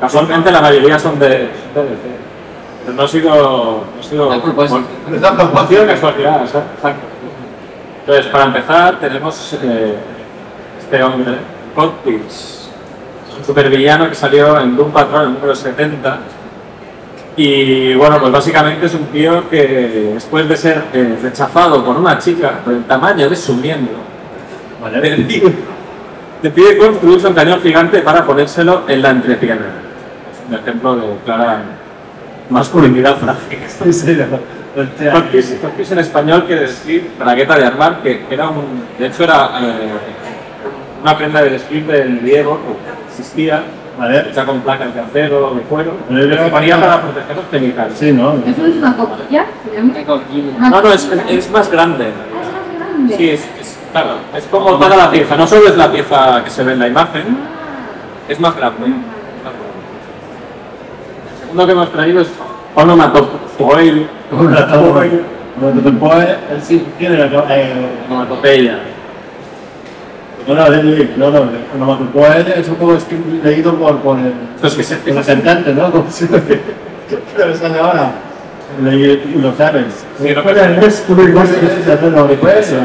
[0.00, 1.48] Casualmente la mayoría son de.
[1.74, 3.30] Pero no ha sido.
[3.34, 4.80] No ha sido propósito.
[5.08, 7.06] Esa Ha sido preocupación casualidad, exacto.
[8.00, 9.94] Entonces, para empezar, tenemos eh,
[10.78, 11.34] este hombre,
[11.74, 12.70] Cockpits,
[13.38, 16.18] un supervillano que salió en Doom Patrol, el número 70.
[17.36, 22.18] Y bueno, pues básicamente es un tío que después de ser eh, rechazado por una
[22.18, 24.09] chica por el tamaño de su miembro,
[24.80, 25.00] Vale.
[25.16, 25.52] le pide,
[26.42, 29.66] le pide construirse un cañón gigante para ponérselo en la entrepierna.
[30.32, 31.62] Es un ejemplo de clara
[32.48, 33.58] masculinidad frágil.
[35.32, 39.24] Sí, sí, cockpit en español quiere decir bragueta de armar, que era un, de hecho
[39.24, 39.88] era eh,
[41.02, 43.64] una prenda de vestir del griego que existía,
[43.98, 44.26] Vale.
[44.30, 47.94] hecha con placas de acero, de cuero, que se ponía para proteger los genitales.
[47.98, 48.34] Sí, ¿no?
[48.46, 50.52] Eso es una coquino.
[50.60, 52.06] No, no, es, es más grande.
[52.08, 53.16] Es más grande.
[53.16, 56.50] Sí, es, es- claro, es como toda la pieza, no solo es la pieza que
[56.50, 57.38] se ve en la imagen,
[58.28, 58.86] es más grande.
[58.86, 58.92] El
[61.40, 62.28] segundo que hemos traído es
[65.82, 67.26] te puede, él sí tiene la
[68.08, 68.78] onomatopeya.
[70.46, 70.68] No, no,
[71.16, 71.30] no,
[71.78, 72.26] no,
[72.56, 72.96] es un poco
[73.42, 74.32] leído por, por el,
[75.26, 75.88] cantante, ¿no?
[77.38, 78.12] Lo sale ahora.
[78.78, 80.04] Y lo sabes.
[80.18, 80.54] Sí, es lo que
[82.62, 82.80] ser.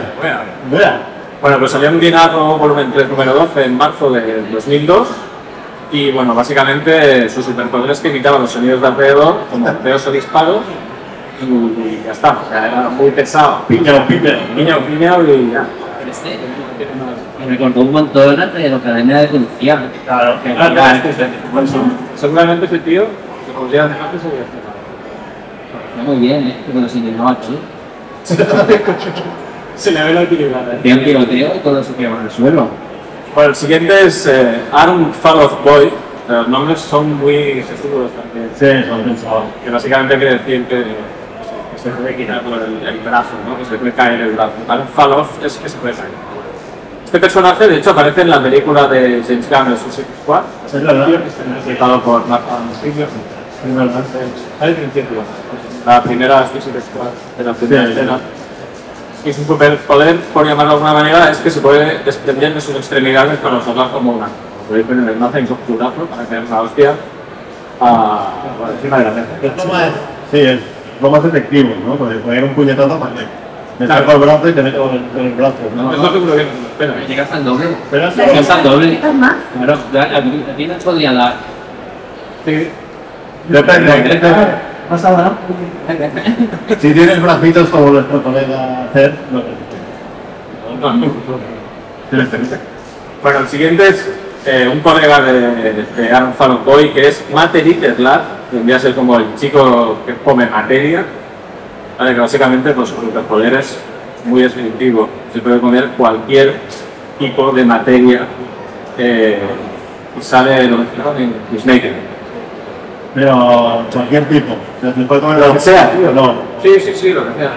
[1.41, 5.07] Bueno, pues salió en Dinarro volumen 3 número 12 en marzo de 2002
[5.91, 10.11] y bueno, básicamente su superpoder es que imitaba los sonidos de alrededor como peos o
[10.11, 10.61] disparos
[11.41, 13.59] y, y ya está, o sea, era muy pesado.
[13.67, 14.39] Piñao, piñao.
[14.55, 15.65] Piñao, piñao y ya.
[16.09, 16.39] Este
[17.39, 19.83] me recordó un montón a la Academia de Policía.
[20.05, 21.29] Claro, Ah, ya, este es el-
[22.15, 23.05] seguramente ese tío
[23.45, 24.45] se podría dejar que se hubiera
[25.95, 26.57] Está muy bien, ¿eh?
[26.71, 27.57] Con los indios aquí.
[29.75, 30.61] Se le ve la utilidad.
[30.81, 32.67] Tiene un tiroteo y todo se quema en el suelo.
[33.33, 35.91] Bueno, el siguiente es eh, Arm Fall of Boy.
[36.27, 38.49] Los nombres son muy sesudos también.
[38.57, 39.43] Sí, son pensados.
[39.63, 43.57] que básicamente quiere decir que, que se puede quitar por el, el brazo, ¿no?
[43.57, 44.53] que se puede caer el brazo.
[44.67, 44.83] ¿vale?
[44.95, 46.09] Fall off es que se puede caer.
[47.05, 51.07] Este personaje, de hecho, aparece en la película de James Gunn, Suicide Squad, Es verdad.
[51.07, 53.07] interpretado por Nathan Fillion.
[53.67, 54.03] Es verdad.
[54.59, 55.21] Ahí tiene título.
[55.85, 57.91] La primera Suicide Squad, de la primera Sí.
[57.91, 58.17] escena.
[59.23, 62.75] Y su superpoder, por llamarlo de alguna manera, es que se puede desprender de sus
[62.75, 64.27] extremidades para usarlas como una.
[64.67, 66.93] Podéis poner el mazo en costurazo para caer una hostia
[67.79, 68.27] a,
[68.59, 69.27] por encima de la mesa.
[69.41, 69.89] Es lo más,
[70.31, 70.59] sí, es
[71.01, 71.95] lo más efectivo, ¿no?
[71.95, 73.25] Porque poner un puñetazo para que
[73.79, 75.91] me saco el brazo y te meto con el, brazo, ¿no?
[75.93, 76.93] Es lo que creo que espera.
[77.07, 77.65] Llegas al doble.
[77.91, 78.99] Pero eso- Llegas al doble.
[79.03, 79.35] ¿Es más?
[79.91, 80.43] Claro, a mí
[80.83, 81.33] podría dar.
[82.45, 82.69] Sí.
[83.49, 84.89] Depende, depende.
[84.89, 85.33] Vas a dar.
[86.79, 89.41] Si tienes bracitos como nuestro colega Cer, no
[90.79, 91.07] No, no.
[92.09, 92.49] tienes tenis.
[93.21, 94.09] Bueno, el siguiente es
[94.45, 96.59] eh, un colega de, de Aaron Fallon
[96.93, 98.21] que es Matter Eater Lad,
[98.51, 101.03] que vendría a ser como el chico que come materia,
[101.97, 102.13] ¿vale?
[102.13, 103.79] que básicamente pues, sus superpoderes
[104.25, 105.09] muy descriptivo.
[105.33, 106.55] Se puede poner cualquier
[107.17, 108.27] tipo de materia
[108.97, 109.39] eh,
[110.17, 112.14] y sale lo que en Peacemaker.
[113.15, 114.55] Pero cualquier tipo.
[115.07, 116.11] Comer Lo que sea, tío.
[116.11, 116.33] No.
[116.61, 117.53] Sí, sí, sí, lo que sea.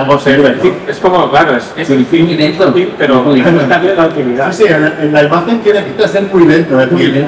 [0.00, 0.56] Algo sirve.
[0.60, 3.22] Sí, Es como, claro, es, es Muy sí, pero
[3.68, 4.52] también la utilidad.
[4.52, 6.80] Sí, sí, en, en la imagen tiene de ser muy lento.
[6.80, 7.26] Es decir,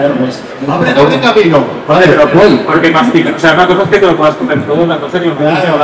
[0.69, 1.65] abre, abre camino.
[1.87, 2.61] Vale, pero Voy.
[2.67, 3.35] Porque mastica.
[3.37, 5.29] O sea, una cosa es que te lo puedas comer todo, una cosa es que
[5.29, 5.81] lo puedas claro.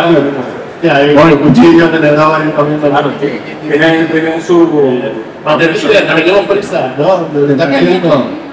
[0.82, 2.90] Sí, ahí, bueno, cuchillo, tenedor, ahí comiendo.
[2.90, 3.28] Claro, sí.
[3.68, 5.00] Tiene, tiene su.
[6.48, 7.46] prisa, ¿no?
[7.46, 8.08] Le está cayendo.
[8.08, 8.45] No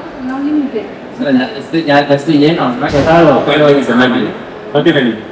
[1.20, 2.88] ya estoy, ya, estoy lleno, ¿no?
[2.88, 3.44] Claro.
[3.46, 3.68] Pero
[4.74, 5.24] no tiene límites.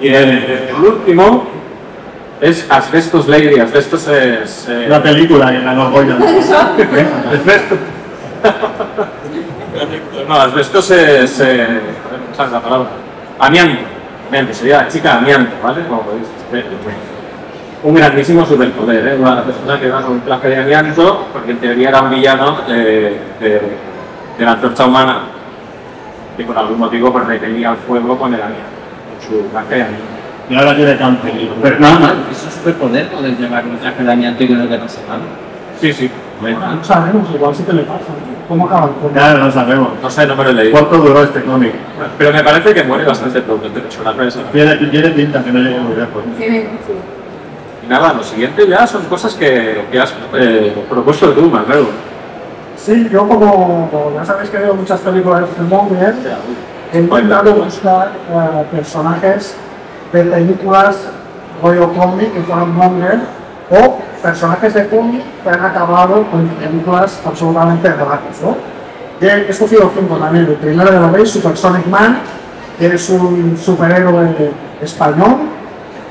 [0.00, 0.28] Y el,
[0.70, 1.46] el último
[2.40, 3.58] es Asbestos Lady.
[3.60, 4.66] Asbestos es.
[4.68, 6.16] eh, La película que ganó Goya.
[7.32, 7.78] Asbestos.
[10.28, 11.40] No, asbestos es.
[11.40, 11.80] Eh,
[12.38, 12.88] la palabra.
[13.38, 13.82] Amianto.
[14.28, 15.82] Amianto, sería la chica amianto, ¿vale?
[15.88, 16.66] Como podéis ver.
[17.82, 19.16] Un grandísimo superpoder, ¿eh?
[19.18, 22.58] Una persona que va con un traje de amianto, porque en teoría era un villano
[22.68, 23.62] de, de,
[24.38, 25.22] de la antorcha humana,
[26.36, 28.64] que por algún motivo pues, repelía el fuego con el amianto,
[29.10, 30.06] con su traje de amianto.
[30.48, 31.32] Y ahora tiene cáncer.
[31.60, 34.66] Pero no, no, es un superpoder poder llevar un traje de amianto y que no
[34.66, 35.20] te pase nada.
[35.80, 36.10] Sí, sí.
[36.40, 38.04] No sabemos, igual sí que le pasa.
[38.48, 38.90] ¿Cómo acaban?
[39.12, 39.90] Claro, no sabemos.
[40.00, 40.72] No sé, no me lo he leído.
[40.72, 41.72] ¿Cuánto duró este cómic?
[42.16, 44.26] Pero me parece que muere bastante pronto este personaje.
[44.26, 44.40] ese.
[44.52, 46.22] Tiene, tiene pinta que no llegue muy lejos.
[46.38, 46.92] Tiene, sí.
[47.84, 51.86] Y nada, lo siguiente ya son cosas que, que has eh, propuesto tú, Manuel.
[52.84, 56.14] Sí, yo como ya sabéis que veo muchas películas de Monger,
[56.92, 59.56] he intentado buscar eh, personajes
[60.12, 60.96] de películas
[61.62, 63.18] rollo cómic que fueron Monger
[63.70, 68.56] o personajes de cómic que han acabado en películas absolutamente relevantes, ¿no?
[69.20, 70.46] Y he escogido cinco también.
[70.46, 72.20] El primero ya lo veis, Supersonic Man,
[72.78, 75.38] que es un superhéroe español,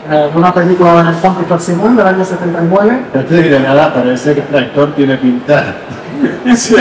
[0.09, 3.01] eh, de una película de Juan Peter Simón del año 79.
[3.13, 5.75] No te diré nada, pero ese tractor tiene pinta.
[6.55, 6.75] Sí,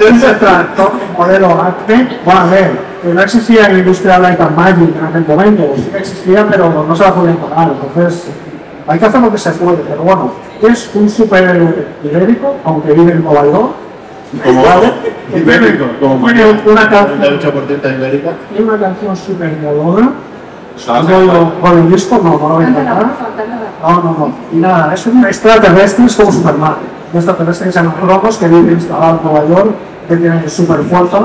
[0.00, 2.70] Ese tractor modelo Acme, bueno, a ver,
[3.02, 6.46] que no existía en la industria Light and Magic en aquel momento, sí que existía,
[6.50, 8.26] pero no se la podían pagar, entonces
[8.86, 10.32] hay que hacer lo que se puede, pero bueno,
[10.62, 13.72] es un superhéroe ibérico, aunque vive en Nueva York,
[14.44, 14.92] Como ¿vale?
[15.34, 18.30] ibérico, como Tiene una canción, 98% ibérica.
[18.50, 19.14] tiene una canción
[19.62, 20.12] molona,
[20.76, 21.08] ¿Sabes?
[21.08, 23.16] rollo, rollo disco, no, no lo voy a Falta nada, cantar.
[23.82, 24.34] No, no, no.
[24.52, 26.74] Y nada, es un extraterrestre, es como Superman.
[27.14, 27.70] Un extraterrestre
[28.40, 29.70] que vive instalado en Nueva York,
[30.08, 31.20] que tiene super fuerza.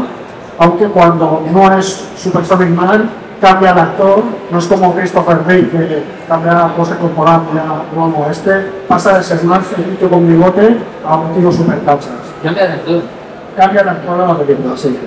[0.60, 3.10] Aunque cuando no es Super Sonic Man,
[3.42, 4.22] cambia el actor.
[4.52, 7.42] No es como Christopher Reeve, que cambia la pose corporal.
[7.56, 7.64] Ya,
[7.96, 12.12] no, este pasa de ser un angelito con bigote a un tío super cachas.
[12.44, 13.02] Cambia de actor.
[13.58, 15.00] Cambia el actor de la película, sí.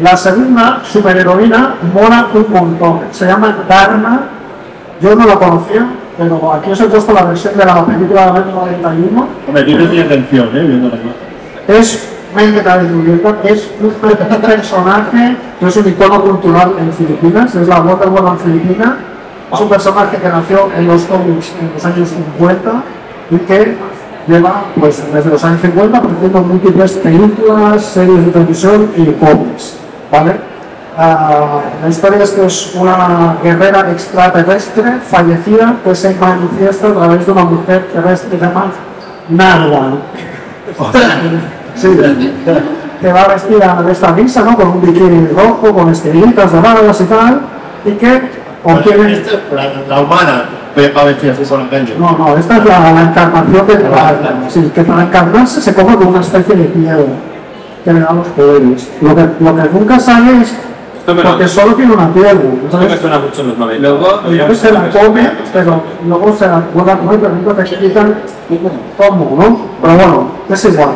[0.00, 3.00] La segunda superheroína mola un montón.
[3.12, 4.30] Se llama Dharma.
[5.00, 5.86] Yo no la conocía,
[6.16, 9.28] pero aquí os he puesto la versión de la película del año 91.
[9.46, 10.62] Hombre, tiene mi atención, ¿eh?
[10.62, 11.74] Viendo la.
[11.74, 12.62] Es Mente
[13.44, 18.98] es un personaje que es un icono cultural en Filipinas, es la Wonder Woman filipina.
[19.50, 22.82] Es un personaje que nació en los cómics en los años 50
[23.30, 23.76] y que
[24.28, 29.78] lleva pues, desde los años 50 produciendo múltiples películas, series de televisión y cómics.
[30.12, 30.55] ¿vale?
[30.98, 37.26] Ah, la historia es que es una guerrera extraterrestre fallecida que se manifiesta a través
[37.26, 38.72] de una mujer terrestre que se llama
[39.28, 39.92] Narda.
[41.74, 41.88] Sí,
[43.00, 44.56] que va vestida de esta misa, ¿no?
[44.56, 47.40] Con un bikini rojo, con estrellitas doradas y tal,
[47.84, 48.30] y que
[48.64, 49.12] obtiene...
[49.12, 50.44] Esta es la, la humana,
[50.96, 53.78] va a vestir así con el No, no, esta es la, la encarnación de
[54.48, 57.04] sí, que para encarnarse se come con una especie de piedra
[57.84, 58.88] que le da los poderes.
[59.02, 60.54] Lo que, lo que nunca sale es
[61.06, 62.32] Porque solo tiene una piedra.
[62.32, 63.88] Esto me Entonces, suena mucho en los 90.
[63.88, 67.76] Luego, Después se la come, pero luego se la vuelve a comer, pero nunca te
[67.76, 68.14] quitan
[68.96, 69.58] cómo, ¿no?
[69.80, 70.90] Pero bueno, es igual.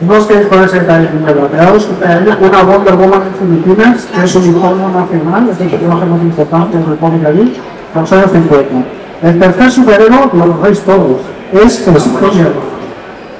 [0.00, 1.50] No os quedéis con ese detalle primero.
[1.50, 5.68] Quedaos que hay una Wonder Woman en Filipinas, que es un icono nacional, es el
[5.68, 7.54] personaje más importante del cómic allí,
[7.94, 8.74] de los años 50.
[9.22, 11.20] El tercer superhéroe, lo conocéis todos,
[11.52, 12.52] es Spider-Man.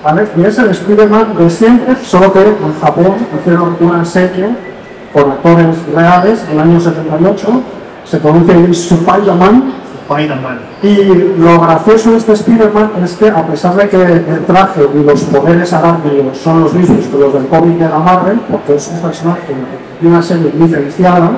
[0.05, 0.29] ¿Vale?
[0.37, 4.49] Y es el Spider-Man de siempre, solo que en Japón hicieron una serie
[5.17, 7.49] con actores reales en el año 78,
[8.05, 9.73] se conoce Spider-Man,
[10.83, 10.95] y
[11.39, 15.23] lo gracioso de este Spider-Man es que, a pesar de que el traje y los
[15.23, 19.01] poderes arácnidos son los mismos que los del cómic de la Marvel, porque es un
[19.01, 19.55] personaje
[20.01, 21.31] de una serie licenciada,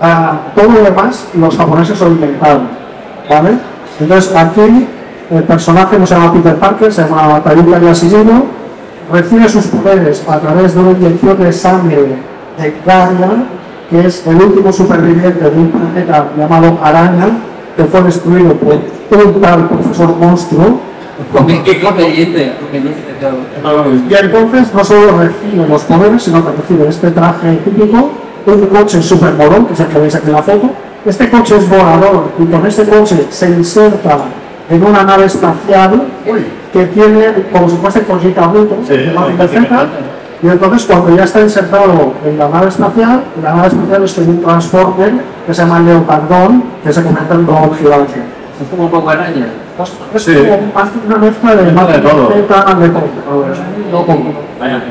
[0.00, 2.68] ah, todo lo demás los japoneses lo inventaron.
[3.30, 3.50] ¿Vale?
[4.00, 4.88] Entonces, aquí
[5.30, 8.46] el personaje no se llama Peter Parker, se llama Tayuka Yashihiro,
[9.12, 13.48] recibe sus poderes a través de una inyección de sangre de Guardian,
[13.90, 17.28] que es el último superviviente de un planeta llamado Araña,
[17.76, 20.80] que fue destruido por un tal profesor monstruo.
[21.64, 23.86] Qué conveniente, conveniente todo.
[24.08, 28.10] Y entonces no solo recibe los poderes, sino que recibe este traje típico,
[28.46, 30.70] un coche super morón, que es el que veis aquí en la foto.
[31.04, 34.18] Este coche es volador y con este coche se inserta
[34.68, 36.02] en una nave espacial
[36.72, 38.94] que tiene como si fuese cosita bruto, Sí,
[40.42, 44.18] de y entonces cuando ya está insertado en la nave espacial, la nave espacial es
[44.18, 45.12] un transformer
[45.46, 48.20] que se llama Leopardón, que se convierte en robot gigante.
[48.60, 49.46] Es como un poco araña.
[50.14, 50.34] Es Sí.
[50.34, 50.70] como
[51.06, 52.28] una mezcla de, Mezcla de todo.
[52.28, 52.42] De
[52.88, 53.04] todo.
[53.92, 54.82] No como- Vaya.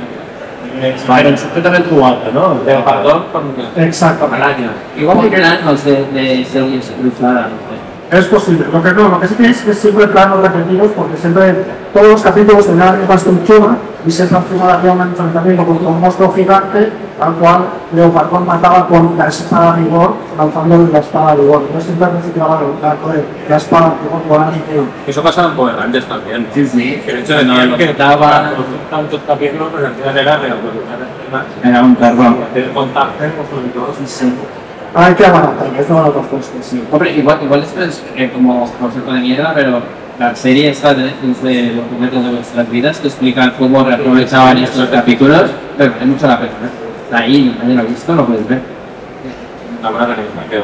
[1.08, 1.90] Completamente
[2.34, 2.56] ¿no?
[2.66, 3.44] De perdón con
[3.84, 4.44] Exactamente.
[4.44, 4.70] araña.
[4.98, 7.85] Igual que planos de, de no sé.
[8.16, 8.66] Es posible.
[8.72, 11.54] Lo que no, lo que sí que es que siempre planos repetidos porque siempre
[11.94, 14.12] todos los capítulos tenían la misma estructura y
[14.46, 19.76] final había un enfrentamiento contra un monstruo gigante al cual Leopardón mataba con la espada
[19.78, 21.64] rigor, lanzando la espada rigor.
[21.64, 24.52] Entonces siempre reciclaba el arco de la espada rigor con la
[25.08, 26.48] Eso pasaba en Power Rangers también.
[26.54, 27.02] Sí, sí.
[27.06, 28.52] Que de hecho No, decían lo que daba-
[28.90, 30.38] tantos capítulos, pues al final era
[31.02, 31.44] encima.
[31.64, 31.98] Era un.
[32.44, 33.34] Hacer montajes,
[33.74, 33.94] todo.
[34.06, 34.34] Sí.
[34.96, 36.52] Hay que abaratar, es una de las cosas.
[36.62, 36.82] Sí.
[36.90, 39.82] Hombre, igual, igual esto es eh, como concepto de mierda, pero
[40.18, 44.88] la serie esta de Netflix de documentos de nuestras vidas que explica cómo reaprovechaban estos
[44.88, 46.52] capítulos, pero vale mucho la pena.
[46.52, 47.04] ¿eh?
[47.04, 48.62] Está ahí, nadie lo ha visto, lo puedes ver.
[49.84, 50.64] La verdad que me quedo.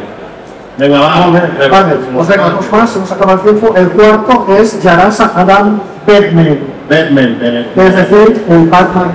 [0.77, 1.27] Venga, va.
[1.27, 3.73] Vale, vale, pues venga, dos más, se nos acaba el tiempo.
[3.75, 6.59] El cuarto es Yarasa Adam Batman.
[6.89, 7.65] Batman, Batman.
[7.75, 9.11] Es decir, el Batman.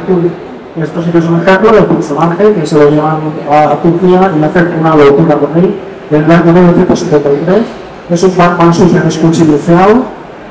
[0.80, 3.16] Esto sí que es un ejemplo del personaje que se lo llevan
[3.50, 5.74] a Turquía y hacen una locura con él.
[6.10, 7.62] En el año 1973
[8.10, 10.04] es un Batman súper desconsidenciado,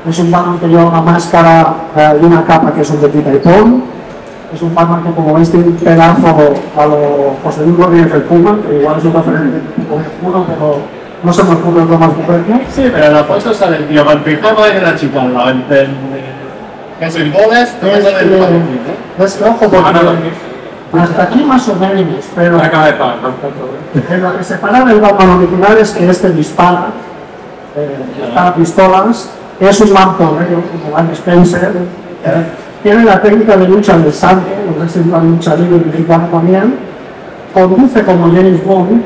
[0.08, 3.32] es un Batman que lleva una máscara eh, y una capa que son de Tita
[3.32, 3.84] y Pon.
[4.52, 8.22] Es un Batman que, como veis, tiene un pedazo a lo José Luis Rodríguez el
[8.22, 9.60] Puma, que igual es un referente
[9.92, 10.78] un pero
[11.22, 12.60] no se me ocurre lo más moderno.
[12.68, 15.20] Sí, pero en la foto sale el tío con pijama y la chica
[17.10, 21.74] simboles, todo Es, lo del eh, es que, ojo, porque lo hasta aquí más o
[21.74, 24.14] menos, pero Acaba de pagar, ¿no?
[24.14, 26.88] En lo que separa del Batman original es que este dispara,
[27.76, 29.30] eh, dispara pistolas,
[29.60, 31.72] es un man porrero, como Van Spencer,
[32.24, 32.44] eh,
[32.82, 36.76] tiene la técnica de lucha del santo, lo que es la lucha libre mexicana también,
[37.52, 39.02] conduce como James Bond,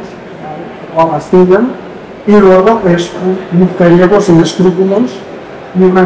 [0.95, 1.61] o a Bastilla,
[2.27, 3.11] y luego es
[3.53, 5.11] un mujeriego sin escrúpulos
[5.79, 5.99] y a, un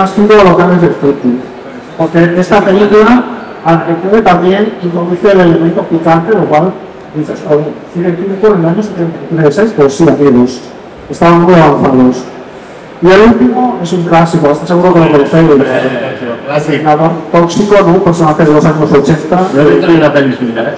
[0.00, 0.90] asiduo a locales de.
[1.98, 3.24] Porque esta película,
[3.64, 6.72] al que también introduce el elemento picante, lo cual
[7.14, 10.60] dices, oye, cine químico en el año 73, pues sí, amigos,
[11.10, 12.24] estaban muy avanzados.
[13.02, 15.48] Y el último es un clásico, estoy seguro que lo conocéis.
[16.46, 16.72] Clásico.
[16.72, 17.94] Signador tóxico, ¿no?
[17.94, 19.40] Un personaje de los años 80.
[19.54, 20.74] No he visto una peli suya, ¿eh?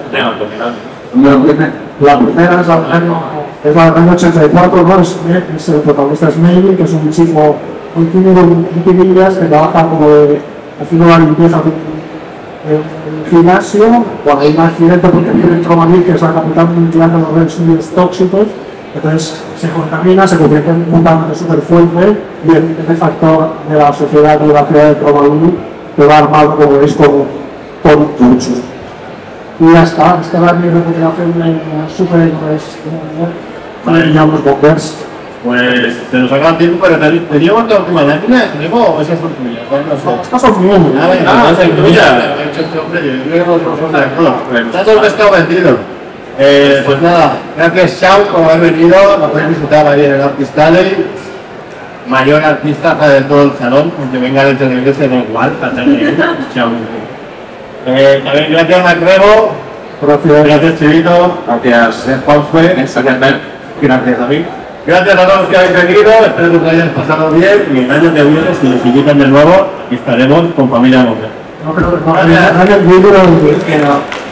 [1.15, 1.71] Mirar.
[1.99, 3.21] La primera es la del año,
[3.63, 4.99] es la año 84, ¿no?
[4.99, 5.17] Es,
[5.55, 7.55] es el protagonista es Maybe, que es un chico
[7.95, 10.41] muy tímido, muy timidillas, que trabaja como de,
[10.81, 14.03] haciendo la limpieza un gimnasio.
[14.23, 17.33] Cuando hay un accidente porque tiene el Tromanil, que es la capital mundial de los
[17.33, 18.47] residuos tóxicos,
[18.95, 23.77] entonces se contamina, se convierte en un mundo súper fuerte y es el factor de
[23.77, 25.57] la sociedad de la ciudad de Tromanil
[25.95, 27.25] que va armado, como veis, con,
[27.81, 28.61] con muchos.
[29.59, 31.59] Y ya está, esta era mi recomendación de
[33.83, 33.85] superhéroes.
[33.85, 34.95] Vale, ya los bombers.
[35.43, 39.19] Pues se nos acaba el tiempo, pero te- teníamos la última lámina, ¿tenemos o esas
[39.19, 39.63] son tuyas?
[40.05, 40.21] No.
[40.21, 40.93] Estas son bien.
[41.01, 41.75] Ah, venga, Ah, este son.
[44.67, 45.77] Está todo el pescado vendido.
[46.39, 50.57] Eh, pues nada, gracias Chao por haber venido, nos podéis visitar ahí en el Artist.
[52.07, 55.73] Mayor artista de todo el salón, aunque venga dentro de la iglesia, da igual, para
[55.73, 56.15] tener
[56.55, 56.69] Chao.
[57.85, 59.51] Eh, también gracias Macrebo,
[60.01, 60.43] Gracias.
[60.45, 62.05] gracias Chivito, Gracias.
[62.07, 63.52] gracias Juanfe, gracias
[63.91, 64.45] a mí.
[64.85, 68.13] Gracias a todos que habéis venido, espero que os hayáis pasado bien y en años
[68.13, 71.29] de viene, si nos invitan de nuevo, estaremos con familia Gómez.
[73.39, 74.23] Que que no.